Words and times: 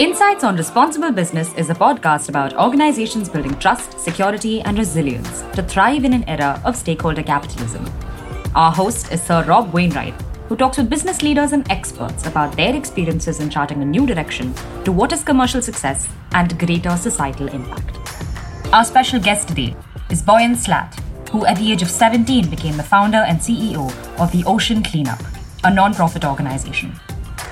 Insights 0.00 0.44
on 0.44 0.56
Responsible 0.56 1.12
Business 1.12 1.52
is 1.58 1.68
a 1.68 1.74
podcast 1.74 2.30
about 2.30 2.56
organizations 2.56 3.28
building 3.28 3.54
trust, 3.58 4.00
security, 4.00 4.62
and 4.62 4.78
resilience 4.78 5.42
to 5.52 5.62
thrive 5.62 6.06
in 6.06 6.14
an 6.14 6.24
era 6.26 6.58
of 6.64 6.74
stakeholder 6.74 7.22
capitalism. 7.22 7.86
Our 8.54 8.72
host 8.72 9.12
is 9.12 9.22
Sir 9.22 9.44
Rob 9.44 9.74
Wainwright, 9.74 10.14
who 10.48 10.56
talks 10.56 10.78
with 10.78 10.88
business 10.88 11.20
leaders 11.20 11.52
and 11.52 11.70
experts 11.70 12.26
about 12.26 12.56
their 12.56 12.74
experiences 12.74 13.40
in 13.40 13.50
charting 13.50 13.82
a 13.82 13.84
new 13.84 14.06
direction 14.06 14.54
to 14.84 14.90
what 14.90 15.12
is 15.12 15.22
commercial 15.22 15.60
success 15.60 16.08
and 16.32 16.58
greater 16.58 16.96
societal 16.96 17.48
impact. 17.48 17.98
Our 18.72 18.86
special 18.86 19.20
guest 19.20 19.48
today 19.48 19.76
is 20.08 20.22
Boyan 20.22 20.56
Slat, 20.56 20.98
who 21.30 21.44
at 21.44 21.58
the 21.58 21.70
age 21.70 21.82
of 21.82 21.90
17 21.90 22.48
became 22.48 22.78
the 22.78 22.82
founder 22.82 23.18
and 23.18 23.38
CEO 23.38 23.92
of 24.18 24.32
the 24.32 24.44
Ocean 24.46 24.82
Cleanup, 24.82 25.20
a 25.62 25.70
non-profit 25.70 26.24
organization. 26.24 26.98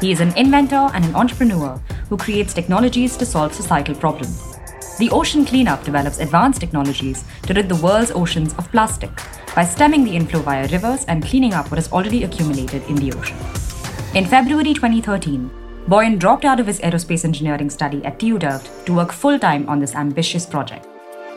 He 0.00 0.12
is 0.12 0.20
an 0.20 0.34
inventor 0.38 0.88
and 0.94 1.04
an 1.04 1.14
entrepreneur 1.14 1.78
who 2.08 2.16
creates 2.16 2.54
technologies 2.54 3.16
to 3.16 3.26
solve 3.26 3.54
societal 3.54 3.94
problems. 3.94 4.56
The 4.98 5.10
Ocean 5.10 5.44
Cleanup 5.44 5.84
develops 5.84 6.18
advanced 6.18 6.60
technologies 6.60 7.24
to 7.42 7.54
rid 7.54 7.68
the 7.68 7.76
world's 7.76 8.10
oceans 8.10 8.52
of 8.54 8.70
plastic 8.70 9.10
by 9.54 9.64
stemming 9.64 10.04
the 10.04 10.16
inflow 10.16 10.40
via 10.40 10.66
rivers 10.68 11.04
and 11.04 11.24
cleaning 11.24 11.54
up 11.54 11.70
what 11.70 11.78
has 11.78 11.92
already 11.92 12.24
accumulated 12.24 12.82
in 12.88 12.96
the 12.96 13.12
ocean. 13.12 13.36
In 14.14 14.24
February 14.24 14.74
2013, 14.74 15.50
Boyan 15.86 16.18
dropped 16.18 16.44
out 16.44 16.60
of 16.60 16.66
his 16.66 16.80
aerospace 16.80 17.24
engineering 17.24 17.70
study 17.70 18.04
at 18.04 18.18
TU 18.18 18.38
Delft 18.38 18.86
to 18.86 18.94
work 18.94 19.12
full 19.12 19.38
time 19.38 19.68
on 19.68 19.78
this 19.78 19.94
ambitious 19.94 20.44
project. 20.44 20.86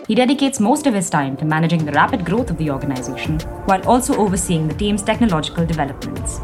He 0.08 0.16
dedicates 0.16 0.60
most 0.60 0.88
of 0.88 0.94
his 0.94 1.10
time 1.10 1.38
to 1.38 1.46
managing 1.46 1.86
the 1.86 1.92
rapid 1.94 2.26
growth 2.26 2.50
of 2.50 2.58
the 2.58 2.70
organization 2.70 3.40
while 3.66 3.88
also 3.88 4.16
overseeing 4.18 4.68
the 4.68 4.74
team's 4.74 5.04
technological 5.04 5.66
developments. 5.66 6.40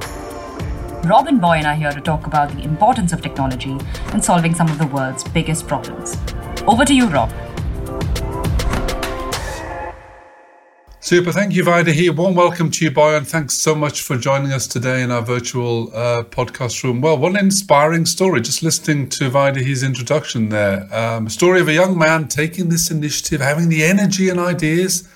Rob 1.08 1.28
and 1.28 1.40
Boyan 1.40 1.64
are 1.64 1.74
here 1.74 1.92
to 1.92 2.02
talk 2.02 2.28
about 2.28 2.50
the 2.50 2.62
importance 2.64 3.14
of 3.14 3.22
technology 3.22 3.78
in 4.14 4.22
solving 4.22 4.54
some 4.54 4.68
of 4.68 4.78
the 4.78 4.88
world's 4.88 5.24
biggest 5.24 5.66
problems. 5.66 6.18
Over 6.68 6.84
to 6.84 6.94
you, 6.94 7.08
Rob. 7.08 7.32
Super. 11.00 11.32
Thank 11.32 11.54
you, 11.54 11.64
Vaidehi. 11.64 12.14
Warm 12.14 12.36
welcome 12.36 12.70
to 12.72 12.84
you, 12.84 12.92
Boyan. 12.92 13.26
Thanks 13.26 13.54
so 13.54 13.74
much 13.74 14.02
for 14.02 14.18
joining 14.18 14.52
us 14.52 14.68
today 14.68 15.02
in 15.02 15.10
our 15.10 15.22
virtual 15.22 15.96
uh, 15.96 16.24
podcast 16.24 16.84
room. 16.84 17.00
Well, 17.00 17.18
what 17.18 17.32
an 17.32 17.38
inspiring 17.38 18.06
story. 18.06 18.42
Just 18.42 18.62
listening 18.62 19.08
to 19.12 19.30
Vaidehi's 19.30 19.84
introduction 19.84 20.50
there. 20.50 20.94
Um, 20.94 21.30
story 21.30 21.62
of 21.62 21.70
a 21.70 21.74
young 21.74 21.98
man 21.98 22.28
taking 22.28 22.68
this 22.68 22.92
initiative, 22.92 23.40
having 23.40 23.70
the 23.70 23.86
energy 23.86 24.28
and 24.28 24.42
ideas 24.42 25.08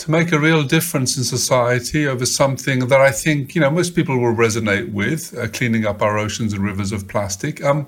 to 0.00 0.10
make 0.10 0.32
a 0.32 0.38
real 0.38 0.62
difference 0.62 1.16
in 1.16 1.24
society 1.24 2.08
over 2.08 2.24
something 2.24 2.88
that 2.88 3.00
I 3.00 3.12
think 3.12 3.54
you 3.54 3.60
know 3.60 3.70
most 3.70 3.94
people 3.94 4.18
will 4.18 4.34
resonate 4.34 4.92
with, 4.92 5.36
uh, 5.36 5.48
cleaning 5.48 5.86
up 5.86 6.00
our 6.02 6.18
oceans 6.18 6.52
and 6.52 6.62
rivers 6.62 6.90
of 6.92 7.06
plastic. 7.06 7.62
Um, 7.62 7.86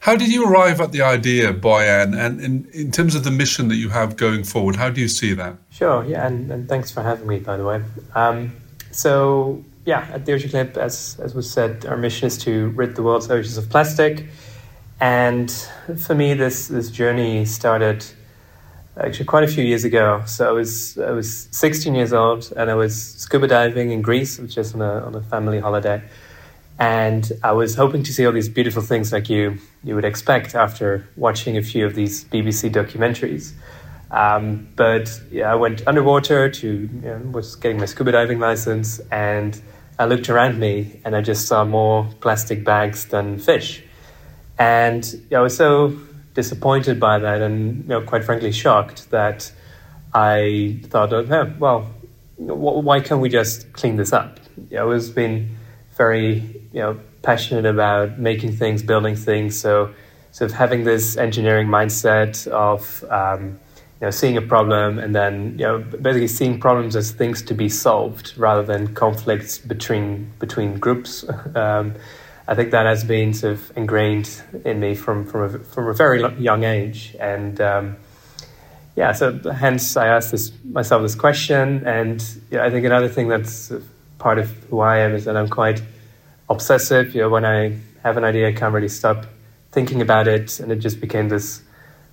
how 0.00 0.16
did 0.16 0.32
you 0.32 0.44
arrive 0.50 0.80
at 0.80 0.90
the 0.90 1.02
idea, 1.02 1.54
Boyan, 1.54 2.18
and 2.18 2.40
in, 2.40 2.68
in 2.72 2.90
terms 2.90 3.14
of 3.14 3.22
the 3.22 3.30
mission 3.30 3.68
that 3.68 3.76
you 3.76 3.88
have 3.90 4.16
going 4.16 4.42
forward, 4.42 4.74
how 4.74 4.90
do 4.90 5.00
you 5.00 5.06
see 5.06 5.32
that? 5.34 5.54
Sure, 5.70 6.04
yeah, 6.04 6.26
and, 6.26 6.50
and 6.50 6.68
thanks 6.68 6.90
for 6.90 7.04
having 7.04 7.28
me, 7.28 7.38
by 7.38 7.56
the 7.56 7.64
way. 7.64 7.80
Um, 8.16 8.50
so, 8.90 9.64
yeah, 9.84 10.08
at 10.12 10.26
the 10.26 10.32
Ocean 10.32 10.50
Cleanup, 10.50 10.76
as, 10.76 11.20
as 11.20 11.36
was 11.36 11.48
said, 11.48 11.86
our 11.86 11.96
mission 11.96 12.26
is 12.26 12.36
to 12.38 12.70
rid 12.70 12.96
the 12.96 13.04
world's 13.04 13.30
oceans 13.30 13.56
of 13.56 13.70
plastic. 13.70 14.26
And 14.98 15.48
for 15.96 16.16
me, 16.16 16.34
this, 16.34 16.66
this 16.66 16.90
journey 16.90 17.44
started 17.44 18.04
actually 18.98 19.24
quite 19.24 19.44
a 19.44 19.48
few 19.48 19.64
years 19.64 19.84
ago. 19.84 20.22
So 20.26 20.48
I 20.48 20.52
was 20.52 20.98
I 20.98 21.10
was 21.10 21.48
16 21.50 21.94
years 21.94 22.12
old 22.12 22.52
and 22.56 22.70
I 22.70 22.74
was 22.74 22.94
scuba 23.14 23.46
diving 23.46 23.90
in 23.90 24.02
Greece, 24.02 24.38
which 24.38 24.58
is 24.58 24.74
on 24.74 24.82
a 24.82 25.04
on 25.06 25.14
a 25.14 25.22
family 25.22 25.60
holiday, 25.60 26.02
and 26.78 27.30
I 27.42 27.52
was 27.52 27.74
hoping 27.74 28.02
to 28.04 28.12
see 28.12 28.26
all 28.26 28.32
these 28.32 28.48
beautiful 28.48 28.82
things 28.82 29.12
like 29.12 29.30
you 29.30 29.58
you 29.82 29.94
would 29.94 30.04
expect 30.04 30.54
after 30.54 31.08
watching 31.16 31.56
a 31.56 31.62
few 31.62 31.86
of 31.86 31.94
these 31.94 32.24
BBC 32.24 32.70
documentaries. 32.72 33.52
Um, 34.10 34.68
but 34.76 35.08
yeah, 35.30 35.50
I 35.50 35.54
went 35.54 35.86
underwater 35.86 36.50
to 36.50 36.68
you 36.68 37.00
know, 37.00 37.18
was 37.32 37.56
getting 37.56 37.78
my 37.78 37.86
scuba 37.86 38.12
diving 38.12 38.40
license, 38.40 39.00
and 39.10 39.58
I 39.98 40.04
looked 40.04 40.28
around 40.28 40.58
me 40.58 41.00
and 41.04 41.16
I 41.16 41.22
just 41.22 41.46
saw 41.46 41.64
more 41.64 42.08
plastic 42.20 42.62
bags 42.62 43.06
than 43.06 43.38
fish, 43.38 43.82
and 44.58 45.02
I 45.34 45.40
was 45.40 45.56
so 45.56 45.98
disappointed 46.34 46.98
by 46.98 47.18
that 47.18 47.40
and 47.42 47.82
you 47.82 47.88
know, 47.88 48.02
quite 48.02 48.24
frankly 48.24 48.52
shocked 48.52 49.10
that 49.10 49.52
I 50.14 50.80
thought, 50.84 51.12
oh, 51.12 51.54
well, 51.58 51.90
why 52.36 53.00
can't 53.00 53.20
we 53.20 53.28
just 53.28 53.72
clean 53.72 53.96
this 53.96 54.12
up? 54.12 54.38
Know, 54.70 54.82
I 54.82 54.84
was 54.84 55.10
been 55.10 55.56
very 55.96 56.34
you 56.72 56.80
know 56.80 57.00
passionate 57.22 57.66
about 57.66 58.18
making 58.18 58.52
things, 58.52 58.82
building 58.82 59.16
things, 59.16 59.58
so 59.58 59.92
sort 60.32 60.50
of 60.50 60.56
having 60.56 60.84
this 60.84 61.16
engineering 61.16 61.68
mindset 61.68 62.46
of 62.48 63.04
um, 63.10 63.58
you 64.00 64.06
know 64.06 64.10
seeing 64.10 64.36
a 64.36 64.42
problem 64.42 64.98
and 64.98 65.14
then 65.14 65.52
you 65.58 65.64
know 65.64 65.78
basically 65.78 66.28
seeing 66.28 66.58
problems 66.58 66.96
as 66.96 67.12
things 67.12 67.42
to 67.42 67.54
be 67.54 67.68
solved 67.68 68.36
rather 68.36 68.62
than 68.62 68.94
conflicts 68.94 69.58
between 69.58 70.32
between 70.38 70.78
groups. 70.78 71.24
um, 71.54 71.94
I 72.46 72.54
think 72.54 72.72
that 72.72 72.86
has 72.86 73.04
been 73.04 73.34
sort 73.34 73.54
of 73.54 73.76
ingrained 73.76 74.42
in 74.64 74.80
me 74.80 74.94
from 74.94 75.26
from 75.26 75.42
a, 75.42 75.58
from 75.60 75.88
a 75.88 75.94
very 75.94 76.22
young 76.38 76.64
age, 76.64 77.14
and 77.20 77.60
um, 77.60 77.96
yeah, 78.96 79.12
so 79.12 79.38
hence 79.50 79.96
I 79.96 80.08
asked 80.08 80.32
this, 80.32 80.52
myself 80.64 81.02
this 81.02 81.14
question, 81.14 81.86
and 81.86 82.22
yeah, 82.50 82.64
I 82.64 82.70
think 82.70 82.84
another 82.84 83.08
thing 83.08 83.28
that's 83.28 83.72
part 84.18 84.38
of 84.38 84.50
who 84.70 84.80
I 84.80 84.98
am 84.98 85.14
is 85.14 85.24
that 85.24 85.36
I'm 85.36 85.48
quite 85.48 85.82
obsessive. 86.50 87.14
You 87.14 87.22
know, 87.22 87.28
when 87.30 87.44
I 87.44 87.78
have 88.02 88.16
an 88.16 88.24
idea, 88.24 88.48
I 88.48 88.52
can't 88.52 88.74
really 88.74 88.88
stop 88.88 89.26
thinking 89.70 90.02
about 90.02 90.28
it, 90.28 90.60
and 90.60 90.70
it 90.70 90.76
just 90.76 91.00
became 91.00 91.28
this 91.28 91.62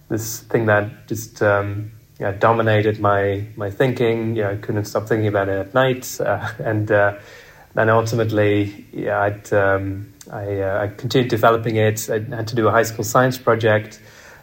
this 0.09 0.39
thing 0.41 0.67
that 0.67 1.07
just 1.07 1.41
um, 1.41 1.91
yeah, 2.19 2.31
dominated 2.31 2.99
my 2.99 3.45
my 3.55 3.69
thinking. 3.69 4.35
You 4.35 4.43
know, 4.43 4.51
I 4.51 4.55
couldn't 4.55 4.85
stop 4.85 5.07
thinking 5.07 5.27
about 5.27 5.49
it 5.49 5.57
at 5.57 5.73
night, 5.73 6.19
uh, 6.21 6.49
and 6.59 6.91
uh, 6.91 7.15
then 7.79 7.89
ultimately, 7.89 8.85
yeah, 8.91 9.21
I'd. 9.21 9.53
Um, 9.53 10.13
I, 10.31 10.61
uh, 10.61 10.83
I, 10.83 10.87
continued 10.89 11.29
developing 11.29 11.77
it. 11.77 12.07
I 12.07 12.19
had 12.19 12.47
to 12.49 12.55
do 12.55 12.67
a 12.67 12.71
high 12.71 12.83
school 12.83 13.03
science 13.03 13.37
project. 13.37 13.99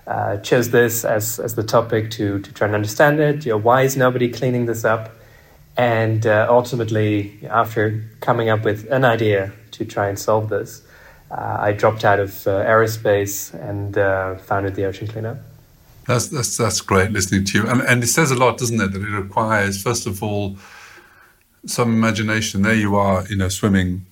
Uh, 0.07 0.37
chose 0.39 0.71
this 0.71 1.05
as, 1.05 1.39
as 1.39 1.55
the 1.55 1.63
topic 1.63 2.11
to, 2.13 2.41
to 2.41 2.53
try 2.53 2.67
and 2.67 2.75
understand 2.75 3.21
it. 3.21 3.45
You 3.45 3.53
know, 3.53 3.59
why 3.59 3.83
is 3.83 3.97
nobody 3.97 4.29
cleaning 4.29 4.67
this 4.67 4.85
up? 4.85 5.11
And 5.77 6.27
uh, 6.27 6.47
ultimately, 6.49 7.39
after 7.49 8.05
coming 8.21 8.49
up 8.49 8.65
with 8.65 8.91
an 8.91 9.05
idea 9.05 9.53
to 9.73 9.85
try 9.85 10.09
and 10.09 10.19
solve 10.19 10.49
this, 10.49 10.83
uh, 11.31 11.57
I 11.61 11.73
dropped 11.73 12.05
out 12.05 12.21
of 12.21 12.47
uh, 12.47 12.65
aerospace 12.65 13.53
and 13.53 13.99
uh, 13.99 14.37
founded 14.37 14.75
the 14.77 14.87
Ocean 14.87 15.07
Cleanup. 15.07 15.39
That's, 16.07 16.29
that's, 16.29 16.57
that's 16.57 16.81
great 16.81 17.11
listening 17.11 17.45
to 17.45 17.59
you. 17.59 17.67
And, 17.67 17.81
and 17.83 18.03
it 18.03 18.07
says 18.07 18.31
a 18.31 18.37
lot, 18.37 18.59
doesn't 18.59 18.81
it, 18.81 18.93
that 18.93 19.03
it 19.03 19.11
requires, 19.11 19.83
first 19.83 20.07
of 20.07 20.23
all, 20.23 20.57
some 21.67 21.93
imagination. 21.93 22.63
There 22.63 22.75
you 22.75 22.97
are, 22.97 23.27
you 23.29 23.37
know, 23.37 23.49
swimming 23.49 24.07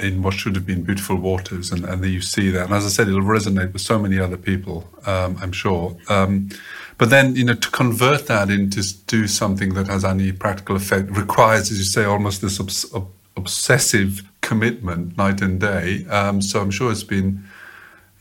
in 0.00 0.22
what 0.22 0.34
should 0.34 0.54
have 0.54 0.64
been 0.66 0.82
beautiful 0.82 1.16
waters, 1.16 1.72
and, 1.72 1.84
and 1.84 2.04
you 2.04 2.20
see 2.20 2.50
that. 2.50 2.66
And 2.66 2.74
as 2.74 2.84
I 2.84 2.88
said, 2.88 3.08
it'll 3.08 3.22
resonate 3.22 3.72
with 3.72 3.82
so 3.82 3.98
many 3.98 4.18
other 4.18 4.36
people, 4.36 4.88
um, 5.06 5.36
I'm 5.40 5.52
sure. 5.52 5.96
Um, 6.08 6.50
but 6.98 7.10
then, 7.10 7.34
you 7.34 7.44
know, 7.44 7.54
to 7.54 7.70
convert 7.70 8.26
that 8.26 8.50
into 8.50 8.82
do 9.06 9.26
something 9.26 9.74
that 9.74 9.86
has 9.86 10.04
any 10.04 10.32
practical 10.32 10.76
effect 10.76 11.10
requires, 11.10 11.70
as 11.70 11.78
you 11.78 11.84
say, 11.84 12.04
almost 12.04 12.42
this 12.42 12.60
obs- 12.60 12.92
obsessive 13.36 14.22
commitment 14.40 15.16
night 15.16 15.40
and 15.40 15.60
day. 15.60 16.06
Um, 16.06 16.40
so 16.42 16.60
I'm 16.60 16.70
sure 16.70 16.92
it's 16.92 17.02
been, 17.02 17.44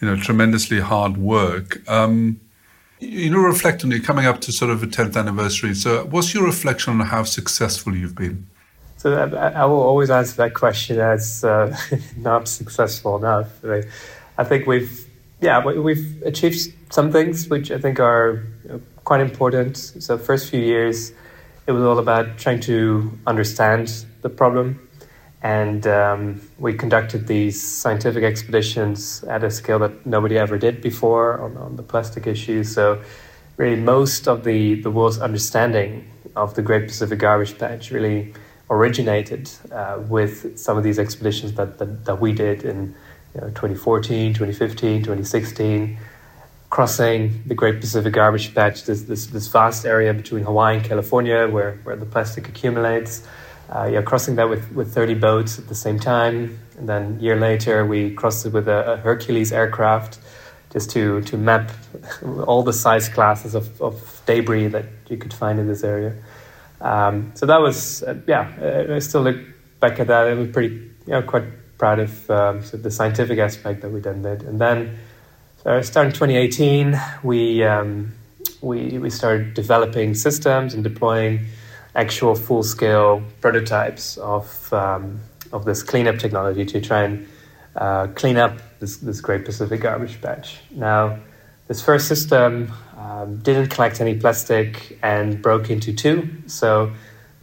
you 0.01 0.07
know, 0.07 0.15
tremendously 0.15 0.79
hard 0.79 1.17
work. 1.17 1.87
Um, 1.89 2.39
you 2.99 3.29
know, 3.29 3.39
reflect 3.39 3.83
on 3.83 3.91
it 3.91 4.03
coming 4.03 4.25
up 4.25 4.41
to 4.41 4.51
sort 4.51 4.71
of 4.71 4.81
a 4.81 4.87
10th 4.87 5.15
anniversary. 5.15 5.75
So, 5.75 6.05
what's 6.05 6.33
your 6.33 6.45
reflection 6.45 6.99
on 6.99 7.05
how 7.05 7.23
successful 7.23 7.95
you've 7.95 8.15
been? 8.15 8.47
So 8.97 9.13
I, 9.13 9.49
I, 9.49 9.65
will 9.65 9.81
always 9.81 10.09
answer 10.09 10.35
that 10.37 10.55
question 10.55 10.99
as 10.99 11.43
uh, 11.43 11.77
not 12.17 12.47
successful 12.47 13.15
enough. 13.15 13.63
I, 13.63 13.83
I, 14.39 14.43
think 14.43 14.65
we've, 14.65 15.07
yeah, 15.39 15.63
we've 15.63 16.23
achieved 16.23 16.73
some 16.91 17.11
things 17.11 17.47
which 17.47 17.69
I 17.69 17.77
think 17.77 17.99
are 17.99 18.43
quite 19.05 19.21
important. 19.21 19.77
So 19.77 20.17
first 20.17 20.49
few 20.49 20.59
years, 20.61 21.13
it 21.67 21.73
was 21.73 21.83
all 21.83 21.99
about 21.99 22.39
trying 22.39 22.59
to 22.61 23.17
understand 23.27 24.05
the 24.21 24.29
problem, 24.29 24.89
and 25.43 25.85
um, 25.85 26.41
we 26.57 26.73
conducted 26.73 27.27
these 27.27 27.61
scientific 27.61 28.23
expeditions 28.23 29.23
at 29.25 29.43
a 29.43 29.51
scale 29.51 29.79
that 29.79 30.05
nobody 30.05 30.37
ever 30.39 30.57
did 30.57 30.81
before 30.81 31.39
on, 31.39 31.55
on 31.57 31.75
the 31.75 31.83
plastic 31.83 32.25
issue. 32.25 32.63
So 32.63 33.01
really, 33.57 33.75
most 33.75 34.27
of 34.27 34.43
the 34.43 34.81
the 34.81 34.89
world's 34.89 35.19
understanding 35.19 36.09
of 36.35 36.55
the 36.55 36.61
Great 36.61 36.87
Pacific 36.87 37.19
Garbage 37.19 37.57
Patch 37.57 37.91
really 37.91 38.33
originated 38.69 39.49
uh, 39.71 39.99
with 40.07 40.57
some 40.57 40.77
of 40.77 40.83
these 40.83 40.99
expeditions 40.99 41.53
that, 41.53 41.77
that, 41.77 42.05
that 42.05 42.19
we 42.19 42.33
did 42.33 42.63
in 42.63 42.95
you 43.33 43.41
know, 43.41 43.47
2014, 43.47 44.33
2015, 44.33 44.99
2016, 44.99 45.97
crossing 46.69 47.43
the 47.45 47.55
Great 47.55 47.79
Pacific 47.79 48.13
Garbage 48.13 48.53
Patch, 48.53 48.83
this, 48.83 49.03
this, 49.03 49.27
this 49.27 49.47
vast 49.47 49.85
area 49.85 50.13
between 50.13 50.43
Hawaii 50.43 50.77
and 50.77 50.85
California 50.85 51.47
where, 51.47 51.79
where 51.83 51.95
the 51.95 52.05
plastic 52.05 52.49
accumulates. 52.49 53.25
Uh, 53.69 53.89
yeah, 53.91 54.01
crossing 54.01 54.35
that 54.35 54.49
with, 54.49 54.71
with 54.71 54.93
30 54.93 55.15
boats 55.15 55.59
at 55.59 55.67
the 55.67 55.75
same 55.75 55.99
time. 55.99 56.57
And 56.77 56.87
then 56.87 57.17
a 57.19 57.21
year 57.21 57.37
later, 57.37 57.85
we 57.85 58.11
crossed 58.11 58.45
it 58.45 58.53
with 58.53 58.67
a, 58.67 58.93
a 58.93 58.97
Hercules 58.97 59.51
aircraft, 59.51 60.19
just 60.71 60.91
to 60.91 61.21
to 61.21 61.37
map 61.37 61.71
all 62.45 62.63
the 62.63 62.73
size 62.73 63.09
classes 63.09 63.55
of, 63.55 63.81
of 63.81 64.21
debris 64.25 64.67
that 64.67 64.85
you 65.09 65.17
could 65.17 65.33
find 65.33 65.59
in 65.59 65.67
this 65.67 65.83
area. 65.83 66.15
Um, 66.81 67.31
so 67.35 67.45
that 67.45 67.59
was 67.61 68.03
uh, 68.03 68.15
yeah. 68.27 68.51
Uh, 68.61 68.95
I 68.95 68.99
still 68.99 69.21
look 69.21 69.37
back 69.79 69.99
at 69.99 70.07
that. 70.07 70.27
It 70.27 70.37
was 70.37 70.49
pretty 70.49 70.75
you 70.75 71.13
know 71.13 71.21
quite 71.21 71.45
proud 71.77 71.99
of 71.99 72.29
um, 72.29 72.61
sort 72.61 72.75
of 72.75 72.83
the 72.83 72.91
scientific 72.91 73.39
aspect 73.39 73.81
that 73.81 73.89
we 73.89 73.99
then 73.99 74.21
did. 74.21 74.43
And 74.43 74.59
then 74.59 74.97
so 75.63 75.81
starting 75.81 76.13
2018, 76.13 76.99
we 77.23 77.63
um, 77.63 78.13
we 78.61 78.97
we 78.99 79.09
started 79.09 79.53
developing 79.53 80.13
systems 80.13 80.73
and 80.73 80.83
deploying 80.83 81.45
actual 81.95 82.35
full 82.35 82.63
scale 82.63 83.23
prototypes 83.41 84.17
of 84.17 84.71
um, 84.73 85.19
of 85.51 85.65
this 85.65 85.83
cleanup 85.83 86.19
technology 86.19 86.65
to 86.65 86.81
try 86.81 87.03
and 87.03 87.27
uh, 87.75 88.07
clean 88.15 88.37
up 88.37 88.57
this, 88.79 88.97
this 88.97 89.21
Great 89.21 89.45
Pacific 89.45 89.81
Garbage 89.81 90.21
Patch. 90.21 90.59
Now, 90.71 91.19
this 91.67 91.81
first 91.81 92.07
system 92.07 92.71
um, 92.97 93.37
didn't 93.37 93.67
collect 93.67 94.01
any 94.01 94.15
plastic 94.15 94.97
and 95.03 95.41
broke 95.41 95.69
into 95.69 95.93
two, 95.93 96.29
so 96.47 96.91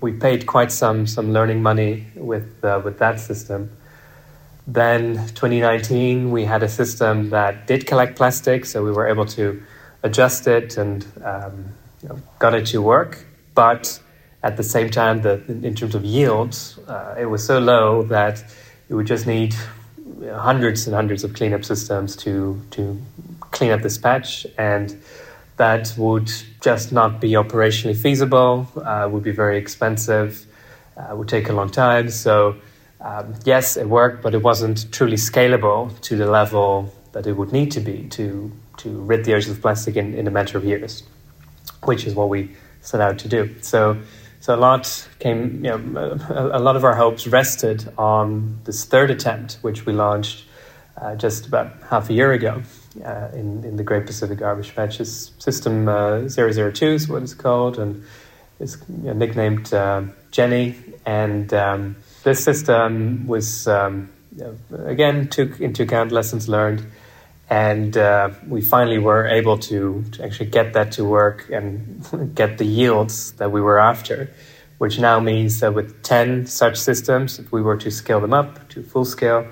we 0.00 0.12
paid 0.12 0.46
quite 0.46 0.72
some 0.72 1.06
some 1.06 1.32
learning 1.32 1.62
money 1.62 2.06
with 2.14 2.64
uh, 2.64 2.80
with 2.84 2.98
that 2.98 3.20
system. 3.20 3.70
Then 4.66 5.16
2019, 5.34 6.30
we 6.30 6.44
had 6.44 6.62
a 6.62 6.68
system 6.68 7.30
that 7.30 7.66
did 7.66 7.86
collect 7.86 8.16
plastic, 8.16 8.64
so 8.64 8.82
we 8.82 8.90
were 8.90 9.06
able 9.06 9.26
to 9.26 9.62
adjust 10.02 10.46
it 10.46 10.76
and 10.76 11.06
um, 11.22 11.66
you 12.02 12.08
know, 12.08 12.18
got 12.38 12.54
it 12.54 12.66
to 12.66 12.80
work. 12.80 13.24
But 13.54 14.00
at 14.42 14.56
the 14.56 14.62
same 14.62 14.90
time, 14.90 15.22
the, 15.22 15.42
in 15.46 15.74
terms 15.74 15.94
of 15.94 16.04
yields, 16.04 16.78
uh, 16.88 17.14
it 17.18 17.26
was 17.26 17.44
so 17.44 17.58
low 17.58 18.02
that 18.04 18.42
you 18.88 18.96
would 18.96 19.06
just 19.06 19.26
need 19.26 19.54
hundreds 20.32 20.86
and 20.86 20.94
hundreds 20.94 21.24
of 21.24 21.34
cleanup 21.34 21.64
systems 21.64 22.16
to 22.16 22.60
to 22.72 23.00
clean 23.50 23.70
up 23.70 23.82
this 23.82 23.98
patch, 23.98 24.46
and 24.58 25.00
that 25.56 25.94
would 25.96 26.30
just 26.60 26.92
not 26.92 27.20
be 27.20 27.30
operationally 27.32 27.96
feasible. 27.96 28.66
Uh, 28.76 29.08
would 29.10 29.22
be 29.22 29.30
very 29.30 29.58
expensive. 29.58 30.46
Uh, 30.96 31.14
would 31.16 31.28
take 31.28 31.48
a 31.48 31.52
long 31.52 31.70
time. 31.70 32.08
So 32.10 32.56
um, 33.00 33.34
yes, 33.44 33.76
it 33.76 33.88
worked, 33.88 34.22
but 34.22 34.34
it 34.34 34.42
wasn't 34.42 34.90
truly 34.92 35.16
scalable 35.16 35.98
to 36.02 36.16
the 36.16 36.26
level 36.26 36.92
that 37.12 37.26
it 37.26 37.32
would 37.34 37.52
need 37.52 37.70
to 37.72 37.80
be 37.80 38.08
to 38.10 38.52
to 38.78 38.90
rid 39.02 39.24
the 39.24 39.34
oceans 39.34 39.56
of 39.56 39.62
plastic 39.62 39.96
in, 39.96 40.14
in 40.14 40.26
a 40.26 40.30
matter 40.30 40.58
of 40.58 40.64
years, 40.64 41.04
which 41.84 42.06
is 42.06 42.14
what 42.14 42.28
we 42.28 42.50
set 42.80 43.00
out 43.00 43.18
to 43.20 43.28
do. 43.28 43.54
So. 43.60 43.98
So 44.40 44.54
a 44.54 44.56
lot 44.56 45.08
came, 45.20 45.64
you 45.64 45.70
know, 45.70 46.18
a, 46.28 46.58
a, 46.58 46.60
lot 46.60 46.76
of 46.76 46.84
our 46.84 46.94
hopes 46.94 47.26
rested 47.26 47.90
on 47.96 48.58
this 48.64 48.84
third 48.84 49.10
attempt, 49.10 49.56
which 49.62 49.86
we 49.86 49.94
launched 49.94 50.44
uh, 50.98 51.14
just 51.14 51.46
about 51.46 51.72
half 51.88 52.10
a 52.10 52.12
year 52.12 52.30
ago 52.32 52.62
uh, 53.02 53.28
in, 53.32 53.64
in 53.64 53.76
the 53.76 53.82
Great 53.82 54.06
Pacific 54.06 54.38
Garbage 54.38 54.74
Patches 54.74 55.32
System 55.38 55.88
uh, 55.88 56.28
002 56.28 56.86
is 56.86 57.08
what 57.08 57.22
it's 57.22 57.34
called, 57.34 57.78
and 57.78 58.04
it's 58.60 58.76
you 58.88 59.08
know, 59.08 59.12
nicknamed 59.12 59.72
uh, 59.72 60.02
Jenny. 60.30 60.76
And 61.06 61.52
um, 61.52 61.96
this 62.22 62.42
system 62.42 63.26
was, 63.26 63.66
um, 63.68 64.10
again, 64.84 65.28
took 65.28 65.60
into 65.60 65.82
account 65.82 66.12
lessons 66.12 66.48
learned. 66.48 66.86
And 67.50 67.96
uh, 67.96 68.30
we 68.48 68.62
finally 68.62 68.98
were 68.98 69.26
able 69.26 69.58
to, 69.58 70.02
to, 70.12 70.24
actually 70.24 70.46
get 70.46 70.72
that 70.72 70.92
to 70.92 71.04
work 71.04 71.50
and 71.50 72.34
get 72.34 72.56
the 72.56 72.64
yields 72.64 73.32
that 73.32 73.52
we 73.52 73.60
were 73.60 73.78
after, 73.78 74.30
which 74.78 74.98
now 74.98 75.20
means 75.20 75.60
that 75.60 75.74
with 75.74 76.02
10 76.02 76.46
such 76.46 76.76
systems, 76.78 77.38
if 77.38 77.52
we 77.52 77.60
were 77.60 77.76
to 77.76 77.90
scale 77.90 78.20
them 78.20 78.32
up 78.32 78.66
to 78.70 78.82
full 78.82 79.04
scale, 79.04 79.46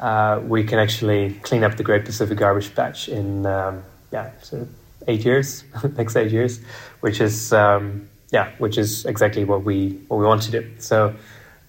uh, 0.00 0.40
we 0.44 0.64
can 0.64 0.78
actually 0.78 1.34
clean 1.42 1.64
up 1.64 1.76
the 1.76 1.82
Great 1.82 2.04
Pacific 2.04 2.38
Garbage 2.38 2.74
Patch 2.74 3.08
in, 3.08 3.46
um, 3.46 3.82
yeah, 4.12 4.32
of 4.52 4.68
eight 5.06 5.24
years, 5.24 5.64
next 5.96 6.16
eight 6.16 6.32
years, 6.32 6.60
which 7.00 7.20
is, 7.20 7.52
um, 7.52 8.08
yeah, 8.32 8.50
which 8.58 8.78
is 8.78 9.04
exactly 9.06 9.44
what 9.44 9.64
we, 9.64 10.00
what 10.08 10.18
we 10.18 10.26
want 10.26 10.42
to 10.42 10.50
do. 10.50 10.70
So, 10.78 11.14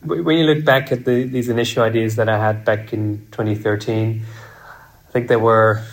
when 0.05 0.37
you 0.37 0.45
look 0.45 0.63
back 0.63 0.91
at 0.91 1.05
the, 1.05 1.23
these 1.23 1.49
initial 1.49 1.81
ideas 1.81 2.15
that 2.17 2.29
I 2.29 2.37
had 2.37 2.63
back 2.63 2.93
in 2.93 3.25
2013, 3.31 4.23
I 4.23 5.11
think 5.11 5.27
they 5.27 5.35
were 5.35 5.83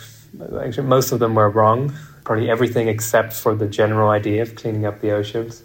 actually 0.61 0.87
most 0.87 1.11
of 1.11 1.19
them 1.19 1.35
were 1.35 1.49
wrong. 1.49 1.93
Probably 2.23 2.49
everything 2.49 2.87
except 2.87 3.33
for 3.33 3.55
the 3.55 3.67
general 3.67 4.09
idea 4.09 4.43
of 4.43 4.55
cleaning 4.55 4.85
up 4.85 5.01
the 5.01 5.11
oceans. 5.11 5.63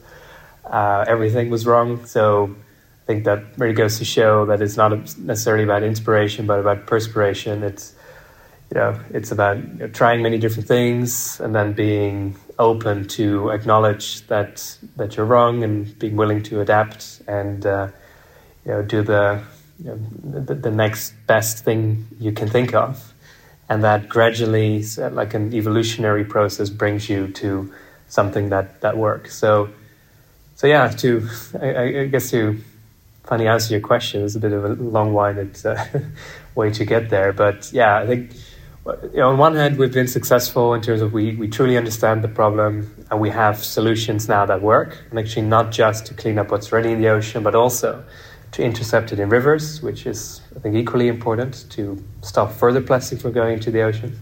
Uh, 0.64 1.04
everything 1.06 1.50
was 1.50 1.66
wrong. 1.66 2.04
So 2.06 2.56
think 3.08 3.24
that 3.24 3.42
really 3.56 3.72
goes 3.72 3.96
to 3.98 4.04
show 4.04 4.44
that 4.44 4.60
it's 4.60 4.76
not 4.76 4.92
necessarily 5.18 5.64
about 5.64 5.82
inspiration, 5.82 6.46
but 6.46 6.60
about 6.60 6.86
perspiration. 6.86 7.62
It's 7.62 7.94
you 8.70 8.78
know, 8.78 9.00
it's 9.14 9.32
about 9.32 9.56
you 9.56 9.78
know, 9.78 9.88
trying 9.88 10.22
many 10.22 10.36
different 10.36 10.68
things 10.68 11.40
and 11.40 11.54
then 11.54 11.72
being 11.72 12.36
open 12.58 13.08
to 13.08 13.48
acknowledge 13.48 14.26
that 14.26 14.76
that 14.96 15.16
you're 15.16 15.24
wrong 15.24 15.64
and 15.64 15.98
being 15.98 16.16
willing 16.16 16.42
to 16.42 16.60
adapt 16.60 17.22
and 17.26 17.64
uh, 17.64 17.88
you 18.66 18.72
know, 18.72 18.82
do 18.82 19.02
the, 19.02 19.42
you 19.82 19.86
know, 19.86 20.42
the, 20.42 20.54
the 20.54 20.70
next 20.70 21.14
best 21.26 21.64
thing 21.64 22.06
you 22.20 22.32
can 22.32 22.48
think 22.50 22.74
of, 22.74 23.14
and 23.70 23.82
that 23.84 24.10
gradually, 24.10 24.84
like 25.12 25.32
an 25.32 25.54
evolutionary 25.54 26.26
process, 26.26 26.68
brings 26.68 27.08
you 27.08 27.28
to 27.28 27.72
something 28.08 28.50
that 28.50 28.82
that 28.82 28.98
works. 28.98 29.34
So, 29.34 29.70
so 30.56 30.66
yeah, 30.66 30.88
to 30.88 31.26
I, 31.58 32.00
I 32.00 32.06
guess 32.08 32.30
to 32.32 32.60
finally 33.28 33.46
answer 33.46 33.74
your 33.74 33.80
question, 33.80 34.24
it's 34.24 34.34
a 34.34 34.40
bit 34.40 34.52
of 34.52 34.64
a 34.64 34.68
long-winded 34.68 35.64
uh, 35.66 35.84
way 36.54 36.70
to 36.70 36.84
get 36.84 37.10
there, 37.10 37.32
but 37.32 37.70
yeah, 37.72 37.98
I 37.98 38.06
think. 38.06 38.32
You 39.12 39.18
know, 39.18 39.28
on 39.28 39.36
one 39.36 39.54
hand, 39.54 39.76
we've 39.76 39.92
been 39.92 40.08
successful 40.08 40.72
in 40.72 40.80
terms 40.80 41.02
of 41.02 41.12
we, 41.12 41.34
we 41.34 41.46
truly 41.46 41.76
understand 41.76 42.24
the 42.24 42.28
problem 42.28 42.90
and 43.10 43.20
we 43.20 43.28
have 43.28 43.62
solutions 43.62 44.28
now 44.28 44.46
that 44.46 44.62
work, 44.62 45.04
and 45.10 45.18
actually 45.18 45.42
not 45.42 45.70
just 45.72 46.06
to 46.06 46.14
clean 46.14 46.38
up 46.38 46.50
what's 46.50 46.72
already 46.72 46.92
in 46.92 47.02
the 47.02 47.08
ocean, 47.08 47.42
but 47.42 47.54
also 47.54 48.02
to 48.52 48.62
intercept 48.62 49.12
it 49.12 49.20
in 49.20 49.28
rivers, 49.28 49.82
which 49.82 50.06
is, 50.06 50.40
I 50.56 50.60
think, 50.60 50.74
equally 50.74 51.08
important 51.08 51.66
to 51.72 52.02
stop 52.22 52.50
further 52.50 52.80
plastic 52.80 53.20
from 53.20 53.32
going 53.32 53.54
into 53.54 53.70
the 53.70 53.82
ocean. 53.82 54.18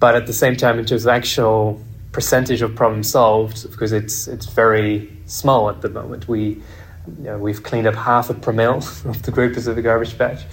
But 0.00 0.16
at 0.16 0.26
the 0.26 0.32
same 0.32 0.56
time, 0.56 0.80
in 0.80 0.84
terms 0.86 1.04
of 1.04 1.10
actual 1.10 1.80
percentage 2.10 2.62
of 2.62 2.74
problem 2.74 3.04
solved, 3.04 3.70
because 3.70 3.92
it's 3.92 4.26
it's 4.26 4.46
very 4.46 5.08
small 5.26 5.70
at 5.70 5.82
the 5.82 5.88
moment. 5.88 6.26
We 6.26 6.60
you 7.06 7.24
know, 7.24 7.38
we've 7.38 7.62
cleaned 7.62 7.86
up 7.86 7.94
half 7.94 8.30
a 8.30 8.34
promille 8.34 9.04
of 9.08 9.22
the 9.22 9.30
Great 9.30 9.52
Pacific 9.52 9.84
Garbage 9.84 10.16
Patch. 10.16 10.44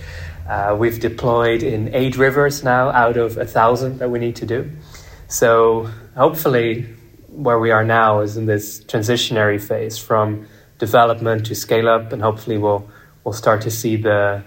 Uh, 0.48 0.76
we've 0.78 1.00
deployed 1.00 1.64
in 1.64 1.94
eight 1.94 2.18
rivers 2.18 2.64
now 2.64 2.90
out 2.90 3.18
of 3.18 3.38
a 3.38 3.46
thousand 3.46 4.00
that 4.00 4.10
we 4.10 4.20
need 4.20 4.36
to 4.36 4.46
do. 4.46 4.70
So 5.28 5.90
hopefully, 6.16 6.88
where 7.28 7.60
we 7.60 7.72
are 7.72 7.86
now 7.86 8.20
is 8.20 8.36
in 8.36 8.46
this 8.46 8.84
transitionary 8.84 9.62
phase 9.62 9.98
from 9.98 10.48
development 10.78 11.46
to 11.46 11.56
scale 11.56 11.88
up, 11.88 12.12
and 12.12 12.22
hopefully 12.22 12.58
we'll 12.58 12.90
we'll 13.24 13.34
start 13.34 13.62
to 13.62 13.72
see 13.72 13.96
the 13.96 14.44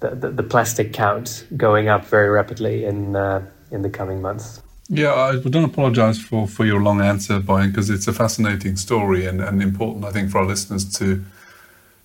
the, 0.00 0.10
the, 0.10 0.30
the 0.30 0.42
plastic 0.42 0.92
count 0.92 1.46
going 1.56 1.88
up 1.88 2.06
very 2.06 2.28
rapidly 2.28 2.84
in 2.84 3.14
uh, 3.14 3.46
in 3.70 3.82
the 3.82 3.90
coming 3.90 4.22
months. 4.22 4.62
Yeah, 4.88 5.14
I 5.14 5.36
don't 5.36 5.64
apologize 5.64 6.20
for, 6.20 6.46
for 6.46 6.66
your 6.66 6.82
long 6.82 7.00
answer, 7.00 7.40
Boyan, 7.40 7.68
because 7.68 7.88
it's 7.88 8.08
a 8.08 8.12
fascinating 8.12 8.76
story 8.76 9.24
and, 9.24 9.40
and 9.40 9.62
important, 9.62 10.04
I 10.04 10.10
think, 10.10 10.30
for 10.30 10.38
our 10.38 10.44
listeners 10.44 10.84
to 10.98 11.24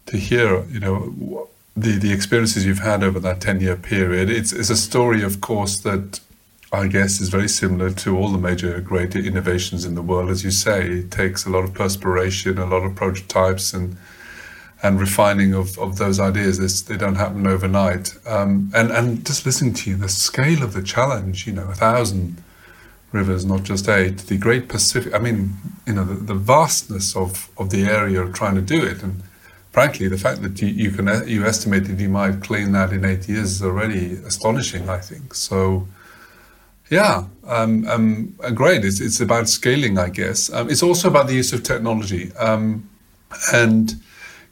to 0.07 0.17
hear. 0.17 0.65
You 0.65 0.79
know, 0.79 1.47
the 1.75 1.97
the 1.97 2.11
experiences 2.11 2.65
you've 2.65 2.79
had 2.79 3.03
over 3.03 3.19
that 3.19 3.39
ten 3.39 3.61
year 3.61 3.75
period. 3.75 4.29
It's 4.29 4.51
it's 4.51 4.69
a 4.69 4.77
story, 4.77 5.23
of 5.23 5.39
course, 5.41 5.79
that 5.81 6.19
I 6.71 6.87
guess 6.87 7.21
is 7.21 7.29
very 7.29 7.47
similar 7.47 7.91
to 7.91 8.17
all 8.17 8.29
the 8.29 8.37
major 8.37 8.81
great 8.81 9.15
innovations 9.15 9.85
in 9.85 9.95
the 9.95 10.01
world. 10.01 10.29
As 10.29 10.43
you 10.43 10.51
say, 10.51 10.87
it 10.87 11.11
takes 11.11 11.45
a 11.45 11.49
lot 11.49 11.63
of 11.63 11.73
perspiration, 11.73 12.57
a 12.57 12.65
lot 12.65 12.83
of 12.83 12.95
prototypes, 12.95 13.73
and 13.73 13.97
and 14.83 14.99
refining 14.99 15.53
of, 15.53 15.77
of 15.79 15.97
those 15.97 16.19
ideas. 16.19 16.59
This, 16.59 16.81
they 16.81 16.97
don't 16.97 17.15
happen 17.15 17.47
overnight. 17.47 18.15
Um, 18.25 18.71
and 18.75 18.91
and 18.91 19.25
just 19.25 19.45
listening 19.45 19.73
to 19.75 19.89
you, 19.91 19.95
the 19.95 20.09
scale 20.09 20.63
of 20.63 20.73
the 20.73 20.83
challenge. 20.83 21.47
You 21.47 21.53
know, 21.53 21.69
a 21.69 21.75
thousand 21.75 22.43
rivers, 23.11 23.45
not 23.45 23.63
just 23.63 23.87
eight. 23.87 24.17
The 24.17 24.37
Great 24.37 24.67
Pacific. 24.67 25.13
I 25.13 25.19
mean, 25.19 25.57
you 25.85 25.93
know, 25.93 26.03
the, 26.03 26.15
the 26.15 26.35
vastness 26.35 27.15
of 27.15 27.49
of 27.57 27.69
the 27.69 27.85
area 27.85 28.21
of 28.21 28.33
trying 28.33 28.55
to 28.55 28.61
do 28.61 28.83
it, 28.83 29.03
and 29.03 29.23
frankly, 29.77 30.07
the 30.07 30.17
fact 30.17 30.41
that 30.41 30.60
you, 30.60 30.69
you 30.84 30.89
can 30.89 31.05
you 31.27 31.46
estimate 31.46 31.84
that 31.86 32.00
you 32.00 32.10
might 32.10 32.41
clean 32.41 32.72
that 32.72 32.91
in 32.91 33.05
eight 33.05 33.29
years 33.29 33.50
is 33.57 33.62
already 33.62 34.05
astonishing. 34.31 34.89
I 34.89 34.98
think 35.10 35.36
so. 35.36 35.88
Yeah, 36.89 37.25
um, 37.46 37.88
um, 37.88 38.36
uh, 38.43 38.50
great. 38.50 38.84
It's, 38.84 39.00
it's 39.00 39.19
about 39.19 39.48
scaling, 39.48 40.00
I 40.00 40.10
guess. 40.10 40.51
Um, 40.51 40.67
it's 40.72 40.81
also 40.81 41.10
about 41.10 41.27
the 41.27 41.36
use 41.36 41.53
of 41.53 41.62
technology. 41.62 42.31
Um, 42.38 42.89
and 43.53 43.93